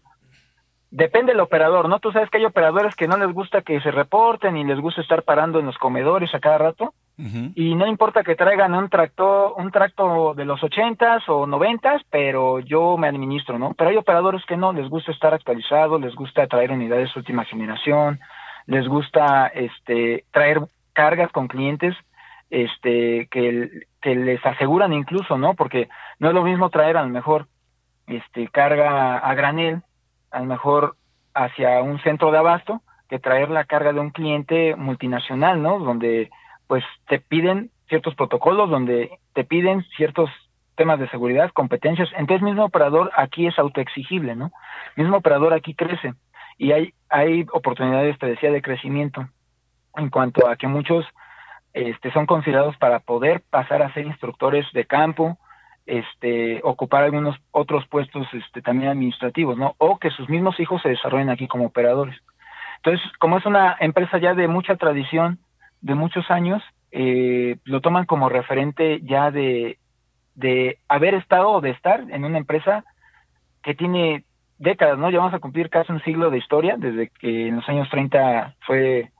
depende 0.94 1.32
del 1.32 1.40
operador, 1.40 1.88
¿no? 1.88 1.98
Tú 1.98 2.12
sabes 2.12 2.30
que 2.30 2.38
hay 2.38 2.44
operadores 2.44 2.94
que 2.94 3.08
no 3.08 3.16
les 3.16 3.32
gusta 3.32 3.62
que 3.62 3.80
se 3.80 3.90
reporten 3.90 4.56
y 4.56 4.62
les 4.64 4.78
gusta 4.78 5.00
estar 5.00 5.24
parando 5.24 5.58
en 5.58 5.66
los 5.66 5.76
comedores 5.76 6.32
a 6.34 6.38
cada 6.38 6.58
rato. 6.58 6.94
Y 7.16 7.76
no 7.76 7.86
importa 7.86 8.24
que 8.24 8.34
traigan 8.34 8.74
un 8.74 8.88
tracto, 8.88 9.54
un 9.54 9.70
tracto 9.70 10.34
de 10.34 10.44
los 10.44 10.62
ochentas 10.64 11.22
o 11.28 11.46
noventas, 11.46 12.02
pero 12.10 12.58
yo 12.58 12.96
me 12.96 13.06
administro, 13.06 13.56
¿no? 13.56 13.72
Pero 13.74 13.90
hay 13.90 13.96
operadores 13.96 14.44
que 14.46 14.56
no, 14.56 14.72
les 14.72 14.88
gusta 14.88 15.12
estar 15.12 15.32
actualizados, 15.32 16.00
les 16.00 16.14
gusta 16.14 16.46
traer 16.48 16.72
unidades 16.72 17.12
de 17.14 17.20
última 17.20 17.44
generación, 17.44 18.18
les 18.66 18.86
gusta 18.88 19.46
este 19.48 20.24
traer 20.30 20.60
cargas 20.92 21.30
con 21.32 21.48
clientes 21.48 21.94
este 22.50 23.26
que, 23.30 23.86
les 24.02 24.44
aseguran 24.44 24.92
incluso, 24.92 25.38
¿no? 25.38 25.54
Porque 25.54 25.88
no 26.18 26.28
es 26.28 26.34
lo 26.34 26.42
mismo 26.42 26.68
traer 26.70 26.96
a 26.96 27.02
lo 27.02 27.08
mejor 27.08 27.46
este 28.06 28.48
carga 28.48 29.18
a 29.18 29.34
granel 29.34 29.82
a 30.30 30.40
lo 30.40 30.44
mejor 30.44 30.96
hacia 31.32 31.82
un 31.82 31.98
centro 32.00 32.30
de 32.30 32.38
abasto 32.38 32.82
que 33.08 33.18
traer 33.18 33.50
la 33.50 33.64
carga 33.64 33.92
de 33.92 34.00
un 34.00 34.10
cliente 34.10 34.76
multinacional, 34.76 35.62
¿no? 35.62 35.78
Donde 35.78 36.30
pues 36.66 36.84
te 37.08 37.18
piden 37.18 37.70
ciertos 37.88 38.14
protocolos, 38.14 38.70
donde 38.70 39.18
te 39.32 39.44
piden 39.44 39.84
ciertos 39.96 40.30
temas 40.74 40.98
de 40.98 41.08
seguridad, 41.08 41.50
competencias. 41.52 42.08
Entonces, 42.16 42.42
mismo 42.42 42.64
operador 42.64 43.10
aquí 43.16 43.46
es 43.46 43.58
autoexigible, 43.58 44.34
¿no? 44.34 44.50
Mismo 44.96 45.18
operador 45.18 45.52
aquí 45.52 45.74
crece 45.74 46.14
y 46.58 46.72
hay 46.72 46.94
hay 47.14 47.46
oportunidades, 47.52 48.18
te 48.18 48.26
decía, 48.26 48.50
de 48.50 48.60
crecimiento 48.60 49.28
en 49.96 50.10
cuanto 50.10 50.48
a 50.48 50.56
que 50.56 50.66
muchos 50.66 51.06
este, 51.72 52.10
son 52.12 52.26
considerados 52.26 52.76
para 52.76 52.98
poder 52.98 53.42
pasar 53.50 53.82
a 53.82 53.92
ser 53.94 54.04
instructores 54.04 54.66
de 54.72 54.84
campo, 54.84 55.38
este, 55.86 56.60
ocupar 56.64 57.04
algunos 57.04 57.36
otros 57.52 57.86
puestos 57.86 58.26
este, 58.32 58.62
también 58.62 58.90
administrativos, 58.90 59.56
¿no? 59.56 59.76
O 59.78 59.98
que 59.98 60.10
sus 60.10 60.28
mismos 60.28 60.58
hijos 60.58 60.82
se 60.82 60.88
desarrollen 60.88 61.30
aquí 61.30 61.46
como 61.46 61.66
operadores. 61.66 62.16
Entonces, 62.76 63.06
como 63.20 63.38
es 63.38 63.46
una 63.46 63.76
empresa 63.78 64.18
ya 64.18 64.34
de 64.34 64.48
mucha 64.48 64.74
tradición, 64.74 65.38
de 65.82 65.94
muchos 65.94 66.28
años, 66.32 66.64
eh, 66.90 67.58
lo 67.64 67.80
toman 67.80 68.06
como 68.06 68.28
referente 68.28 69.00
ya 69.02 69.30
de, 69.30 69.78
de 70.34 70.78
haber 70.88 71.14
estado 71.14 71.50
o 71.50 71.60
de 71.60 71.70
estar 71.70 72.00
en 72.10 72.24
una 72.24 72.38
empresa 72.38 72.84
que 73.62 73.74
tiene 73.74 74.24
décadas, 74.58 74.98
¿no? 74.98 75.10
Ya 75.10 75.18
vamos 75.18 75.34
a 75.34 75.38
cumplir 75.38 75.70
casi 75.70 75.92
un 75.92 76.02
siglo 76.02 76.30
de 76.30 76.38
historia, 76.38 76.76
desde 76.78 77.08
que 77.08 77.48
en 77.48 77.56
los 77.56 77.68
años 77.68 77.88
30 77.90 78.56
fue, 78.66 79.10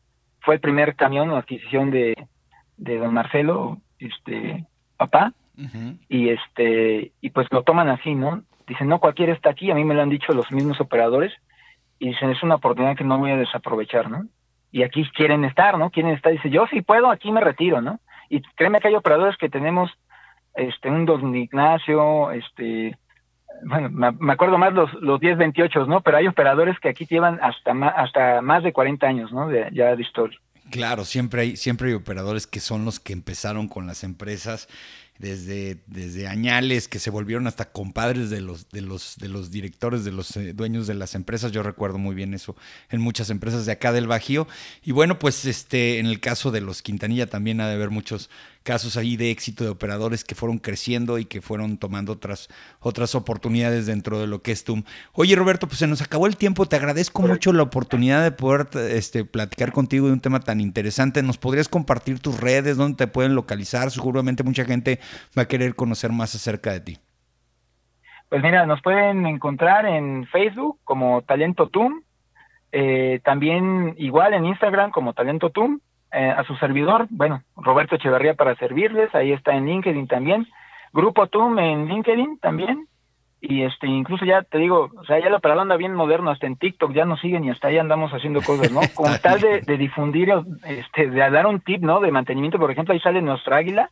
fue 0.40 0.54
el 0.54 0.60
primer 0.60 0.96
camión 0.96 1.30
o 1.30 1.36
adquisición 1.36 1.90
de, 1.90 2.26
de 2.76 2.98
don 2.98 3.14
Marcelo, 3.14 3.78
este, 3.98 4.66
papá, 4.96 5.32
y 6.08 6.30
este 6.30 7.12
y 7.20 7.30
pues 7.30 7.46
lo 7.50 7.62
toman 7.62 7.88
así 7.88 8.14
no 8.14 8.42
dicen 8.66 8.88
no 8.88 8.98
cualquiera 8.98 9.32
está 9.32 9.50
aquí 9.50 9.70
a 9.70 9.74
mí 9.74 9.84
me 9.84 9.94
lo 9.94 10.02
han 10.02 10.10
dicho 10.10 10.32
los 10.32 10.50
mismos 10.50 10.80
operadores 10.80 11.32
y 11.98 12.08
dicen 12.08 12.30
es 12.30 12.42
una 12.42 12.56
oportunidad 12.56 12.96
que 12.96 13.04
no 13.04 13.18
voy 13.18 13.30
a 13.30 13.36
desaprovechar 13.36 14.10
no 14.10 14.24
y 14.72 14.82
aquí 14.82 15.08
quieren 15.14 15.44
estar 15.44 15.78
no 15.78 15.90
quieren 15.90 16.12
estar 16.12 16.32
dice 16.32 16.50
yo 16.50 16.66
sí 16.72 16.82
puedo 16.82 17.08
aquí 17.08 17.30
me 17.30 17.40
retiro 17.40 17.80
no 17.80 18.00
y 18.28 18.42
créeme 18.56 18.80
que 18.80 18.88
hay 18.88 18.96
operadores 18.96 19.36
que 19.36 19.48
tenemos 19.48 19.92
este 20.56 20.90
un 20.90 21.06
don 21.06 21.34
Ignacio 21.36 22.32
este 22.32 22.96
bueno, 23.62 24.12
me 24.18 24.32
acuerdo 24.32 24.58
más 24.58 24.72
los, 24.72 24.92
los 24.94 25.20
10, 25.20 25.38
28, 25.38 25.86
¿no? 25.86 26.00
Pero 26.00 26.16
hay 26.16 26.26
operadores 26.26 26.78
que 26.80 26.88
aquí 26.88 27.06
llevan 27.06 27.38
hasta 27.42 27.74
más, 27.74 27.94
hasta 27.96 28.40
más 28.42 28.62
de 28.62 28.72
40 28.72 29.06
años, 29.06 29.32
¿no? 29.32 29.50
Ya 29.70 29.96
de 29.96 30.02
historia. 30.02 30.38
Claro, 30.70 31.04
siempre 31.04 31.42
hay, 31.42 31.56
siempre 31.56 31.88
hay 31.88 31.94
operadores 31.94 32.46
que 32.46 32.60
son 32.60 32.84
los 32.84 32.98
que 32.98 33.12
empezaron 33.12 33.68
con 33.68 33.86
las 33.86 34.02
empresas 34.02 34.68
desde, 35.18 35.78
desde 35.86 36.26
añales 36.26 36.88
que 36.88 36.98
se 36.98 37.10
volvieron 37.10 37.46
hasta 37.46 37.70
compadres 37.70 38.30
de 38.30 38.40
los, 38.40 38.68
de 38.70 38.80
los, 38.80 39.16
de 39.18 39.28
los 39.28 39.50
directores, 39.50 40.04
de 40.04 40.10
los 40.10 40.36
eh, 40.36 40.52
dueños 40.52 40.86
de 40.86 40.94
las 40.94 41.14
empresas. 41.14 41.52
Yo 41.52 41.62
recuerdo 41.62 41.98
muy 41.98 42.14
bien 42.14 42.34
eso 42.34 42.56
en 42.90 43.00
muchas 43.00 43.30
empresas 43.30 43.66
de 43.66 43.72
acá 43.72 43.92
del 43.92 44.08
Bajío. 44.08 44.48
Y 44.82 44.92
bueno, 44.92 45.18
pues 45.18 45.44
este, 45.44 45.98
en 45.98 46.06
el 46.06 46.18
caso 46.20 46.50
de 46.50 46.60
los 46.60 46.82
Quintanilla 46.82 47.26
también 47.26 47.60
ha 47.60 47.68
de 47.68 47.74
haber 47.74 47.90
muchos 47.90 48.28
casos 48.64 48.96
ahí 48.96 49.16
de 49.16 49.30
éxito 49.30 49.62
de 49.62 49.70
operadores 49.70 50.24
que 50.24 50.34
fueron 50.34 50.58
creciendo 50.58 51.18
y 51.18 51.26
que 51.26 51.42
fueron 51.42 51.76
tomando 51.76 52.12
otras, 52.12 52.48
otras 52.80 53.14
oportunidades 53.14 53.86
dentro 53.86 54.18
de 54.18 54.26
lo 54.26 54.42
que 54.42 54.52
es 54.52 54.64
TUM. 54.64 54.82
Oye, 55.12 55.36
Roberto, 55.36 55.68
pues 55.68 55.78
se 55.78 55.86
nos 55.86 56.00
acabó 56.02 56.26
el 56.26 56.36
tiempo. 56.36 56.66
Te 56.66 56.76
agradezco 56.76 57.22
mucho 57.22 57.52
la 57.52 57.62
oportunidad 57.62 58.24
de 58.24 58.32
poder 58.32 58.66
este, 58.90 59.24
platicar 59.24 59.72
contigo 59.72 60.06
de 60.06 60.14
un 60.14 60.20
tema 60.20 60.40
tan 60.40 60.60
interesante. 60.60 61.22
¿Nos 61.22 61.38
podrías 61.38 61.68
compartir 61.68 62.20
tus 62.20 62.40
redes, 62.40 62.78
dónde 62.78 62.96
te 62.96 63.06
pueden 63.06 63.34
localizar? 63.34 63.90
Seguramente 63.90 64.42
mucha 64.42 64.64
gente 64.64 64.98
va 65.38 65.42
a 65.42 65.48
querer 65.48 65.74
conocer 65.74 66.10
más 66.10 66.34
acerca 66.34 66.72
de 66.72 66.80
ti. 66.80 66.98
Pues 68.30 68.42
mira, 68.42 68.64
nos 68.64 68.80
pueden 68.80 69.26
encontrar 69.26 69.84
en 69.84 70.26
Facebook 70.26 70.78
como 70.84 71.22
Talento 71.22 71.68
TUM, 71.68 72.02
eh, 72.72 73.20
también 73.22 73.94
igual 73.98 74.32
en 74.32 74.46
Instagram 74.46 74.90
como 74.90 75.12
Talento 75.12 75.50
TUM, 75.50 75.80
eh, 76.14 76.30
a 76.30 76.44
su 76.44 76.54
servidor, 76.56 77.06
bueno, 77.10 77.42
Roberto 77.56 77.96
Echeverría 77.96 78.34
para 78.34 78.54
servirles, 78.56 79.14
ahí 79.14 79.32
está 79.32 79.54
en 79.54 79.66
LinkedIn 79.66 80.06
también, 80.06 80.46
Grupo 80.92 81.26
TUM 81.26 81.58
en 81.58 81.86
LinkedIn 81.86 82.38
también, 82.38 82.86
y 83.40 83.62
este 83.62 83.86
incluso 83.86 84.24
ya 84.24 84.42
te 84.42 84.58
digo, 84.58 84.90
o 84.96 85.04
sea, 85.04 85.18
ya 85.18 85.28
la 85.28 85.36
operador 85.36 85.62
anda 85.62 85.76
bien 85.76 85.94
moderno, 85.94 86.30
hasta 86.30 86.46
en 86.46 86.56
TikTok 86.56 86.92
ya 86.92 87.04
nos 87.04 87.20
siguen 87.20 87.44
y 87.44 87.50
hasta 87.50 87.68
ahí 87.68 87.78
andamos 87.78 88.10
haciendo 88.12 88.40
cosas, 88.40 88.72
¿no? 88.72 88.80
Con 88.94 89.10
tal 89.20 89.40
de, 89.40 89.76
difundir, 89.76 90.32
este, 90.64 91.10
de 91.10 91.30
dar 91.30 91.46
un 91.46 91.60
tip, 91.60 91.82
¿no? 91.82 92.00
De 92.00 92.10
mantenimiento, 92.10 92.58
por 92.58 92.70
ejemplo, 92.70 92.94
ahí 92.94 93.00
sale 93.00 93.20
nuestra 93.20 93.58
águila 93.58 93.90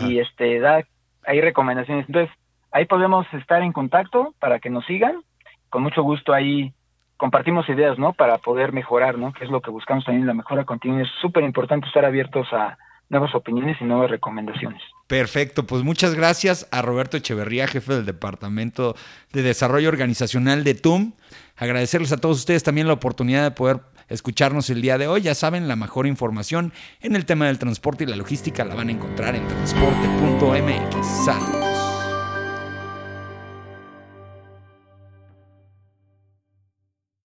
y 0.00 0.18
este 0.18 0.58
da 0.58 0.82
hay 1.24 1.40
recomendaciones. 1.40 2.06
Entonces, 2.08 2.34
ahí 2.72 2.86
podemos 2.86 3.26
estar 3.34 3.62
en 3.62 3.72
contacto 3.72 4.34
para 4.38 4.58
que 4.58 4.70
nos 4.70 4.84
sigan. 4.86 5.22
Con 5.68 5.82
mucho 5.82 6.02
gusto 6.02 6.32
ahí 6.32 6.72
compartimos 7.20 7.68
ideas, 7.68 7.98
¿no? 7.98 8.14
Para 8.14 8.38
poder 8.38 8.72
mejorar, 8.72 9.18
¿no? 9.18 9.34
Que 9.34 9.44
es 9.44 9.50
lo 9.50 9.60
que 9.60 9.70
buscamos 9.70 10.06
también, 10.06 10.26
la 10.26 10.32
mejora 10.32 10.64
continua. 10.64 11.02
Es 11.02 11.10
súper 11.20 11.44
importante 11.44 11.86
estar 11.86 12.06
abiertos 12.06 12.50
a 12.52 12.78
nuevas 13.10 13.34
opiniones 13.34 13.76
y 13.78 13.84
nuevas 13.84 14.10
recomendaciones. 14.10 14.80
Perfecto, 15.06 15.66
pues 15.66 15.82
muchas 15.82 16.14
gracias 16.14 16.66
a 16.72 16.80
Roberto 16.80 17.18
Echeverría, 17.18 17.66
jefe 17.66 17.92
del 17.92 18.06
Departamento 18.06 18.94
de 19.32 19.42
Desarrollo 19.42 19.90
Organizacional 19.90 20.64
de 20.64 20.72
TUM. 20.74 21.12
Agradecerles 21.56 22.10
a 22.12 22.16
todos 22.16 22.38
ustedes 22.38 22.62
también 22.62 22.86
la 22.86 22.94
oportunidad 22.94 23.42
de 23.42 23.50
poder 23.50 23.80
escucharnos 24.08 24.70
el 24.70 24.80
día 24.80 24.96
de 24.96 25.06
hoy. 25.06 25.20
Ya 25.20 25.34
saben, 25.34 25.68
la 25.68 25.76
mejor 25.76 26.06
información 26.06 26.72
en 27.02 27.16
el 27.16 27.26
tema 27.26 27.48
del 27.48 27.58
transporte 27.58 28.04
y 28.04 28.06
la 28.06 28.16
logística 28.16 28.64
la 28.64 28.74
van 28.74 28.88
a 28.88 28.92
encontrar 28.92 29.36
en 29.36 29.46
transporte.mx. 29.46 31.69